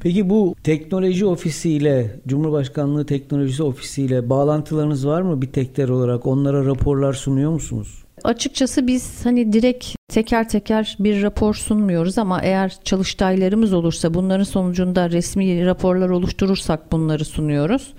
Peki 0.00 0.30
bu 0.30 0.54
teknoloji 0.62 1.26
ofisiyle, 1.26 2.20
Cumhurbaşkanlığı 2.26 3.06
Teknolojisi 3.06 3.62
Ofisiyle 3.62 4.30
bağlantılarınız 4.30 5.06
var 5.06 5.22
mı 5.22 5.42
bir 5.42 5.52
tekler 5.52 5.88
olarak? 5.88 6.26
Onlara 6.26 6.66
raporlar 6.66 7.12
sunuyor 7.12 7.50
musunuz? 7.50 8.04
Açıkçası 8.24 8.86
biz 8.86 9.26
hani 9.26 9.52
direkt 9.52 9.86
teker 10.08 10.48
teker 10.48 10.96
bir 11.00 11.22
rapor 11.22 11.54
sunmuyoruz 11.54 12.18
ama 12.18 12.40
eğer 12.42 12.76
çalıştaylarımız 12.84 13.72
olursa 13.72 14.14
bunların 14.14 14.44
sonucunda 14.44 15.10
resmi 15.10 15.66
raporlar 15.66 16.08
oluşturursak 16.08 16.92
bunları 16.92 17.24
sunuyoruz. 17.24 17.94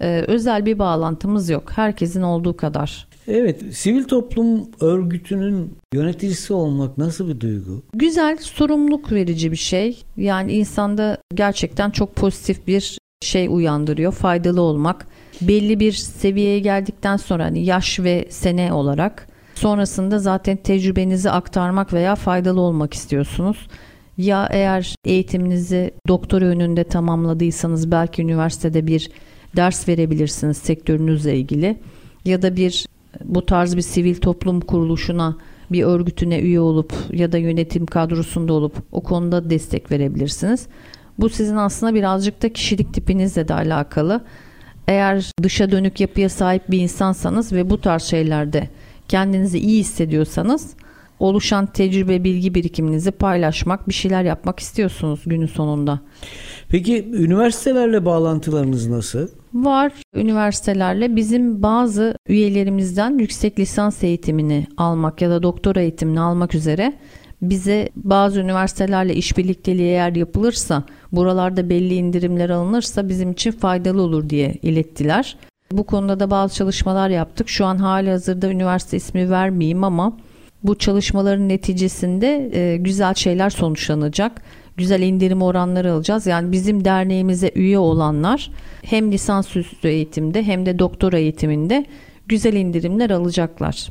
Ee, 0.00 0.24
özel 0.26 0.66
bir 0.66 0.78
bağlantımız 0.78 1.50
yok. 1.50 1.72
Herkesin 1.74 2.22
olduğu 2.22 2.56
kadar. 2.56 3.08
Evet, 3.28 3.62
sivil 3.72 4.04
toplum 4.04 4.68
örgütünün 4.80 5.76
yöneticisi 5.94 6.52
olmak 6.52 6.98
nasıl 6.98 7.28
bir 7.28 7.40
duygu? 7.40 7.82
Güzel, 7.94 8.36
sorumluluk 8.40 9.12
verici 9.12 9.52
bir 9.52 9.56
şey. 9.56 10.02
Yani 10.16 10.52
insanda 10.52 11.18
gerçekten 11.34 11.90
çok 11.90 12.16
pozitif 12.16 12.66
bir 12.66 12.98
şey 13.20 13.46
uyandırıyor. 13.50 14.12
Faydalı 14.12 14.60
olmak. 14.60 15.06
Belli 15.40 15.80
bir 15.80 15.92
seviyeye 15.92 16.58
geldikten 16.58 17.16
sonra 17.16 17.44
hani 17.44 17.64
yaş 17.64 18.00
ve 18.00 18.26
sene 18.30 18.72
olarak 18.72 19.26
Sonrasında 19.54 20.18
zaten 20.18 20.56
tecrübenizi 20.56 21.30
aktarmak 21.30 21.92
veya 21.92 22.14
faydalı 22.14 22.60
olmak 22.60 22.94
istiyorsunuz. 22.94 23.68
Ya 24.18 24.48
eğer 24.50 24.94
eğitiminizi 25.04 25.90
doktor 26.08 26.42
önünde 26.42 26.84
tamamladıysanız 26.84 27.90
belki 27.90 28.22
üniversitede 28.22 28.86
bir 28.86 29.10
ders 29.56 29.88
verebilirsiniz 29.88 30.56
sektörünüzle 30.56 31.36
ilgili. 31.36 31.76
Ya 32.24 32.42
da 32.42 32.56
bir 32.56 32.86
bu 33.24 33.46
tarz 33.46 33.76
bir 33.76 33.82
sivil 33.82 34.14
toplum 34.14 34.60
kuruluşuna 34.60 35.36
bir 35.72 35.82
örgütüne 35.82 36.38
üye 36.38 36.60
olup 36.60 36.92
ya 37.12 37.32
da 37.32 37.38
yönetim 37.38 37.86
kadrosunda 37.86 38.52
olup 38.52 38.74
o 38.92 39.02
konuda 39.02 39.50
destek 39.50 39.90
verebilirsiniz. 39.90 40.66
Bu 41.18 41.28
sizin 41.28 41.56
aslında 41.56 41.94
birazcık 41.94 42.42
da 42.42 42.52
kişilik 42.52 42.94
tipinizle 42.94 43.48
de 43.48 43.54
alakalı. 43.54 44.20
Eğer 44.88 45.32
dışa 45.42 45.70
dönük 45.70 46.00
yapıya 46.00 46.28
sahip 46.28 46.70
bir 46.70 46.78
insansanız 46.78 47.52
ve 47.52 47.70
bu 47.70 47.80
tarz 47.80 48.02
şeylerde 48.02 48.68
kendinizi 49.14 49.58
iyi 49.58 49.80
hissediyorsanız 49.80 50.74
oluşan 51.18 51.66
tecrübe 51.66 52.24
bilgi 52.24 52.54
birikiminizi 52.54 53.10
paylaşmak, 53.10 53.88
bir 53.88 53.94
şeyler 53.94 54.24
yapmak 54.24 54.60
istiyorsunuz 54.60 55.20
günün 55.26 55.46
sonunda. 55.46 56.00
Peki 56.68 57.08
üniversitelerle 57.12 58.04
bağlantılarınız 58.04 58.88
nasıl? 58.88 59.28
Var 59.54 59.92
üniversitelerle 60.14 61.16
bizim 61.16 61.62
bazı 61.62 62.16
üyelerimizden 62.28 63.18
yüksek 63.18 63.58
lisans 63.58 64.04
eğitimini 64.04 64.66
almak 64.76 65.22
ya 65.22 65.30
da 65.30 65.42
doktora 65.42 65.80
eğitimini 65.80 66.20
almak 66.20 66.54
üzere 66.54 66.92
bize 67.42 67.88
bazı 67.96 68.40
üniversitelerle 68.40 69.14
işbirlikteliği 69.14 69.88
eğer 69.88 70.14
yapılırsa, 70.14 70.82
buralarda 71.12 71.70
belli 71.70 71.94
indirimler 71.94 72.50
alınırsa 72.50 73.08
bizim 73.08 73.32
için 73.32 73.50
faydalı 73.50 74.02
olur 74.02 74.28
diye 74.28 74.54
ilettiler. 74.62 75.36
Bu 75.72 75.84
konuda 75.84 76.20
da 76.20 76.30
bazı 76.30 76.54
çalışmalar 76.54 77.08
yaptık. 77.08 77.48
Şu 77.48 77.64
an 77.64 77.76
hali 77.76 78.10
hazırda 78.10 78.50
üniversite 78.50 78.96
ismi 78.96 79.30
vermeyeyim 79.30 79.84
ama 79.84 80.16
bu 80.62 80.78
çalışmaların 80.78 81.48
neticesinde 81.48 82.50
e, 82.52 82.76
güzel 82.76 83.14
şeyler 83.14 83.50
sonuçlanacak. 83.50 84.42
Güzel 84.76 85.02
indirim 85.02 85.42
oranları 85.42 85.92
alacağız. 85.92 86.26
Yani 86.26 86.52
bizim 86.52 86.84
derneğimize 86.84 87.52
üye 87.54 87.78
olanlar 87.78 88.50
hem 88.82 89.12
lisansüstü 89.12 89.88
eğitimde 89.88 90.42
hem 90.42 90.66
de 90.66 90.78
doktora 90.78 91.18
eğitiminde 91.18 91.86
güzel 92.28 92.52
indirimler 92.52 93.10
alacaklar. 93.10 93.88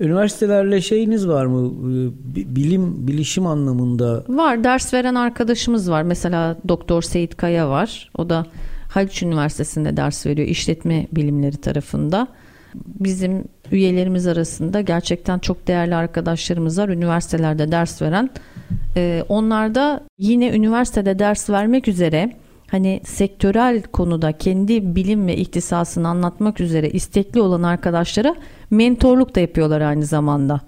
Üniversitelerle 0.00 0.80
şeyiniz 0.80 1.28
var 1.28 1.46
mı? 1.46 1.68
Ee, 1.68 2.56
bilim, 2.56 3.08
bilişim 3.08 3.46
anlamında. 3.46 4.24
Var. 4.28 4.64
Ders 4.64 4.94
veren 4.94 5.14
arkadaşımız 5.14 5.90
var. 5.90 6.02
Mesela 6.02 6.56
Doktor 6.68 7.02
Seyit 7.02 7.36
Kaya 7.36 7.68
var. 7.70 8.10
O 8.18 8.28
da 8.28 8.46
Haliç 8.90 9.22
Üniversitesi'nde 9.22 9.96
ders 9.96 10.26
veriyor. 10.26 10.48
işletme 10.48 11.06
bilimleri 11.12 11.56
tarafında. 11.56 12.28
Bizim 12.74 13.44
üyelerimiz 13.72 14.26
arasında 14.26 14.80
gerçekten 14.80 15.38
çok 15.38 15.66
değerli 15.66 15.94
arkadaşlarımız 15.94 16.78
var. 16.78 16.88
Üniversitelerde 16.88 17.72
ders 17.72 18.02
veren. 18.02 18.30
Ee, 18.96 19.24
onlar 19.28 19.74
da 19.74 20.00
yine 20.18 20.50
üniversitede 20.50 21.18
ders 21.18 21.50
vermek 21.50 21.88
üzere 21.88 22.32
hani 22.66 23.00
sektörel 23.04 23.82
konuda 23.82 24.32
kendi 24.32 24.96
bilim 24.96 25.26
ve 25.26 25.36
ihtisasını 25.36 26.08
anlatmak 26.08 26.60
üzere 26.60 26.90
istekli 26.90 27.40
olan 27.40 27.62
arkadaşlara 27.62 28.34
mentorluk 28.70 29.34
da 29.34 29.40
yapıyorlar 29.40 29.80
aynı 29.80 30.04
zamanda. 30.04 30.60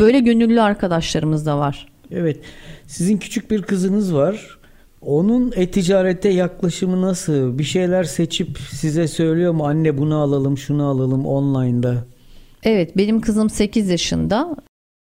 Böyle 0.00 0.20
gönüllü 0.20 0.60
arkadaşlarımız 0.60 1.46
da 1.46 1.58
var. 1.58 1.86
Evet. 2.10 2.40
Sizin 2.86 3.18
küçük 3.18 3.50
bir 3.50 3.62
kızınız 3.62 4.14
var. 4.14 4.57
Onun 5.00 5.52
e-ticarete 5.56 6.28
yaklaşımı 6.28 7.02
nasıl? 7.02 7.58
Bir 7.58 7.64
şeyler 7.64 8.04
seçip 8.04 8.58
size 8.58 9.08
söylüyor 9.08 9.52
mu? 9.52 9.66
Anne 9.66 9.98
bunu 9.98 10.16
alalım, 10.16 10.58
şunu 10.58 10.86
alalım 10.86 11.26
online'da. 11.26 12.04
Evet, 12.62 12.96
benim 12.96 13.20
kızım 13.20 13.50
8 13.50 13.88
yaşında. 13.88 14.56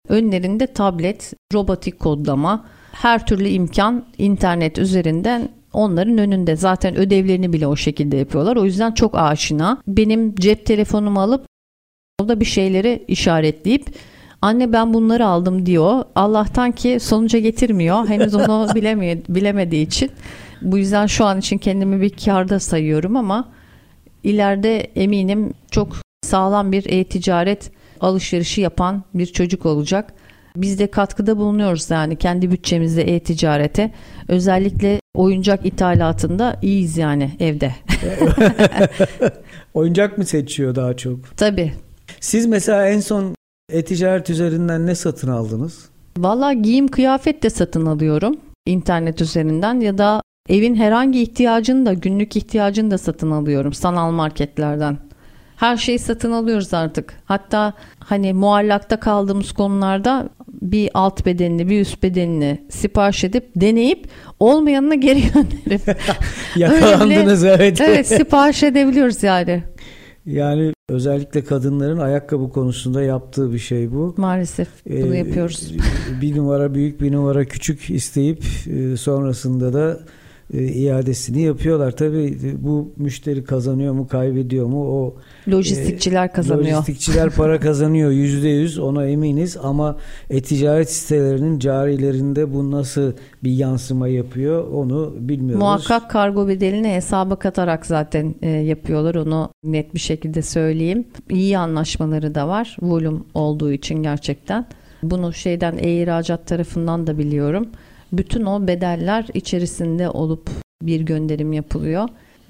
Önlerinde 0.10 0.68
tablet, 0.68 1.34
robotik 1.54 2.00
kodlama, 2.00 2.66
her 2.92 3.26
türlü 3.26 3.48
imkan 3.48 4.06
internet 4.18 4.78
üzerinden 4.78 5.50
onların 5.74 6.18
önünde. 6.18 6.56
Zaten 6.56 6.96
ödevlerini 6.96 7.54
bile 7.54 7.68
o 7.68 7.76
şekilde 7.76 8.18
yapıyorlar. 8.18 8.56
O 8.56 8.66
yüzden 8.66 8.92
çok 8.92 9.18
aşina. 9.18 9.82
Benim 9.88 10.36
cep 10.36 10.66
telefonumu 10.66 11.20
alıp 11.22 11.46
orada 12.22 12.40
bir 12.40 12.46
şeyleri 12.46 13.06
işaretleyip 13.08 13.86
anne 14.42 14.74
ben 14.74 14.94
bunları 14.94 15.26
aldım 15.26 15.66
diyor. 15.66 16.04
Allah'tan 16.16 16.72
ki 16.72 17.00
sonuca 17.00 17.40
getirmiyor. 17.40 18.08
Henüz 18.08 18.36
onu 18.36 18.68
bilemiyor, 18.76 19.18
bilemediği 19.30 19.86
için. 19.86 20.12
Bu 20.62 20.78
yüzden 20.78 21.06
şu 21.06 21.26
an 21.26 21.40
için 21.40 21.58
kendimi 21.58 22.02
bir 22.02 22.10
karda 22.10 22.60
sayıyorum 22.60 23.16
ama 23.16 23.50
ileride 24.24 24.78
eminim 24.80 25.54
çok 25.72 25.96
sağlam 26.24 26.72
bir 26.72 26.86
e-ticaret 26.86 27.72
alışverişi 28.02 28.62
yapan 28.62 29.04
bir 29.14 29.26
çocuk 29.26 29.66
olacak. 29.66 30.14
Biz 30.56 30.80
de 30.80 30.92
katkıda 30.92 31.38
bulunuyoruz 31.38 31.90
yani 31.90 32.16
kendi 32.16 32.52
bütçemizde 32.52 33.02
e-ticarete. 33.16 33.92
Özellikle 34.28 35.00
oyuncak 35.16 35.66
ithalatında 35.66 36.60
iyiyiz 36.62 36.98
yani 36.98 37.32
evde. 37.40 37.76
oyuncak 39.74 40.18
mı 40.18 40.26
seçiyor 40.26 40.76
daha 40.76 40.98
çok? 40.98 41.38
Tabii. 41.38 41.74
Siz 42.20 42.46
mesela 42.46 42.88
en 42.88 43.00
son 43.00 43.37
e-ticaret 43.72 44.30
üzerinden 44.30 44.88
ne 44.88 44.96
satın 44.96 45.28
aldınız? 45.28 45.90
Valla 46.18 46.54
giyim 46.54 46.88
kıyafet 46.88 47.44
de 47.44 47.50
satın 47.50 47.86
alıyorum 47.86 48.36
internet 48.66 49.22
üzerinden 49.22 49.80
ya 49.80 49.98
da 49.98 50.22
evin 50.50 50.76
herhangi 50.76 51.22
ihtiyacını 51.22 51.86
da 51.86 51.94
günlük 51.94 52.36
ihtiyacını 52.36 52.92
da 52.92 52.98
satın 52.98 53.32
alıyorum 53.32 53.74
sanal 53.74 54.12
marketlerden. 54.12 54.98
Her 55.56 55.78
şeyi 55.78 56.00
satın 56.00 56.32
alıyoruz 56.32 56.74
artık. 56.74 57.14
Hatta 57.26 57.74
hani 58.00 58.34
muallakta 58.34 59.00
kaldığımız 59.00 59.52
konularda 59.52 60.30
bir 60.62 60.90
alt 60.94 61.26
bedenini 61.26 61.70
bir 61.70 61.82
üst 61.82 62.04
bedenini 62.04 62.66
sipariş 62.70 63.24
edip 63.24 63.52
deneyip 63.56 64.08
olmayanını 64.40 64.96
geri 64.96 65.22
gönderip 65.34 65.98
yakalandınız 66.56 67.44
evet. 67.44 67.82
Evet 67.82 68.08
sipariş 68.08 68.64
edebiliyoruz 68.64 69.24
yani. 69.24 69.64
Yani 70.26 70.74
özellikle 70.90 71.44
kadınların 71.44 71.98
ayakkabı 71.98 72.50
konusunda 72.50 73.02
yaptığı 73.02 73.54
bir 73.54 73.60
şey 73.60 73.92
bu. 73.92 74.14
Maalesef 74.18 74.68
bunu 74.86 75.16
ee, 75.16 75.18
yapıyoruz. 75.18 75.74
Bir 76.22 76.38
numara 76.38 76.74
büyük 76.74 77.02
bir 77.02 77.12
numara 77.12 77.46
küçük 77.46 77.90
isteyip 77.90 78.44
e, 78.68 78.98
sonrasında 78.98 79.74
da 79.74 80.00
iadesini 80.54 81.42
yapıyorlar. 81.42 81.92
Tabii 81.92 82.38
bu 82.60 82.92
müşteri 82.98 83.44
kazanıyor 83.44 83.94
mu 83.94 84.08
kaybediyor 84.08 84.66
mu 84.66 85.04
o 85.04 85.16
lojistikçiler 85.52 86.34
kazanıyor. 86.34 86.78
Lojistikçiler 86.78 87.30
para 87.30 87.60
kazanıyor 87.68 88.12
yüzde 88.12 88.48
yüz 88.50 88.80
ona 88.80 89.06
eminiz 89.06 89.58
ama 89.58 89.98
e-ticaret 90.30 90.92
sitelerinin 90.92 91.60
carilerinde 91.60 92.54
bu 92.54 92.72
nasıl 92.72 93.14
bir 93.44 93.52
yansıma 93.52 94.08
yapıyor 94.08 94.68
onu 94.68 95.14
bilmiyoruz. 95.20 95.60
Muhakkak 95.60 96.10
kargo 96.10 96.48
bedelini 96.48 96.90
hesaba 96.90 97.36
katarak 97.36 97.86
zaten 97.86 98.36
e, 98.42 98.50
yapıyorlar 98.50 99.16
onu 99.16 99.50
net 99.64 99.94
bir 99.94 100.00
şekilde 100.00 100.42
söyleyeyim. 100.42 101.06
İyi 101.30 101.58
anlaşmaları 101.58 102.36
da 102.36 102.48
var 102.48 102.78
volüm 102.82 103.24
olduğu 103.34 103.72
için 103.72 104.04
gerçekten. 104.04 104.66
Bunu 105.04 105.34
şeyden 105.34 105.78
e-ihracat 105.78 106.48
tarafından 106.48 107.08
da 107.08 107.18
biliyorum 107.18 107.68
bütün 108.12 108.46
o 108.46 108.68
bedeller 108.68 109.26
içerisinde 109.34 110.10
olup 110.10 110.50
bir 110.82 111.02
gönderim 111.02 111.54
yapılıyor. 111.54 112.10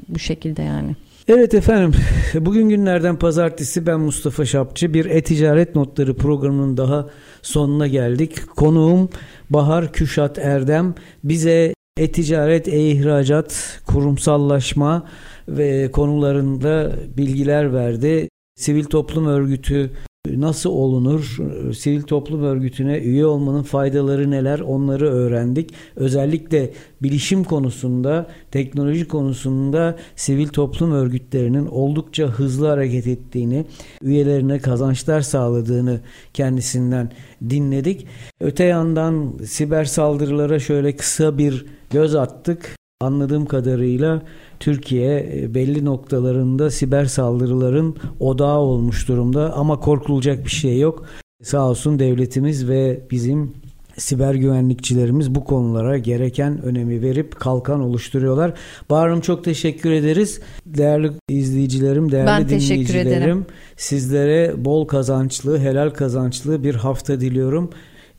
Bu 0.10 0.20
şekilde 0.20 0.62
yani. 0.62 0.96
Evet 1.28 1.54
efendim 1.54 1.92
bugün 2.34 2.70
günlerden 2.70 3.20
pazartesi 3.20 3.86
ben 3.86 4.00
Mustafa 4.00 4.46
Şapçı 4.46 4.94
bir 4.94 5.06
e-ticaret 5.06 5.76
notları 5.76 6.16
programının 6.16 6.78
daha 6.78 7.08
sonuna 7.42 7.88
geldik. 7.88 8.48
Konuğum 8.48 9.10
Bahar 9.50 9.94
Küşat 9.94 10.38
Erdem 10.38 10.96
bize 11.24 11.74
e-ticaret, 11.98 12.68
e-ihracat, 12.68 13.82
kurumsallaşma 13.88 15.04
ve 15.48 15.92
konularında 15.92 16.92
bilgiler 17.18 17.74
verdi. 17.74 18.30
Sivil 18.56 18.84
toplum 18.84 19.28
örgütü 19.28 19.92
nasıl 20.38 20.70
olunur? 20.70 21.38
Sivil 21.76 22.02
toplum 22.02 22.44
örgütüne 22.44 22.98
üye 22.98 23.26
olmanın 23.26 23.64
faydaları 23.64 24.32
neler? 24.32 24.60
Onları 24.60 25.10
öğrendik. 25.10 25.74
Özellikle 25.96 26.72
bilişim 27.04 27.44
konusunda, 27.44 28.28
teknoloji 28.52 29.08
konusunda 29.08 29.96
sivil 30.16 30.48
toplum 30.48 30.92
örgütlerinin 30.92 31.66
oldukça 31.66 32.28
hızlı 32.28 32.68
hareket 32.68 33.08
ettiğini, 33.08 33.66
üyelerine 34.02 34.60
kazançlar 34.60 35.22
sağladığını 35.22 36.00
kendisinden 36.34 37.12
dinledik. 37.50 38.08
Öte 38.42 38.64
yandan 38.64 39.34
siber 39.46 39.86
saldırılara 39.86 40.60
şöyle 40.60 40.96
kısa 40.96 41.38
bir 41.38 41.66
göz 41.92 42.16
attık. 42.16 42.78
Anladığım 43.02 43.46
kadarıyla 43.46 44.22
Türkiye 44.60 45.30
e, 45.34 45.54
belli 45.54 45.86
noktalarında 45.86 46.72
siber 46.72 47.06
saldırıların 47.06 47.96
odağı 48.20 48.58
olmuş 48.58 49.08
durumda 49.08 49.54
ama 49.54 49.80
korkulacak 49.80 50.46
bir 50.46 50.50
şey 50.50 50.80
yok. 50.80 51.06
Sağ 51.44 51.70
olsun 51.70 52.00
devletimiz 52.00 52.68
ve 52.68 53.02
bizim 53.12 53.54
siber 53.98 54.34
güvenlikçilerimiz 54.34 55.36
bu 55.36 55.46
konulara 55.46 55.98
gereken 55.98 56.62
önemi 56.62 57.02
verip 57.02 57.40
kalkan 57.40 57.82
oluşturuyorlar. 57.82 58.54
Bahar'ım 58.90 59.22
çok 59.22 59.44
teşekkür 59.44 59.92
ederiz. 59.92 60.42
Değerli 60.66 61.12
izleyicilerim, 61.30 62.12
değerli 62.12 62.28
ben 62.28 62.50
dinleyicilerim. 62.50 63.46
Sizlere 63.76 64.66
bol 64.66 64.88
kazançlı, 64.88 65.60
helal 65.60 65.90
kazançlı 65.90 66.64
bir 66.64 66.76
hafta 66.76 67.22
diliyorum. 67.22 67.70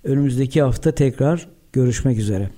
Önümüzdeki 0.04 0.62
hafta 0.62 0.92
tekrar 0.92 1.48
görüşmek 1.72 2.18
üzere. 2.18 2.50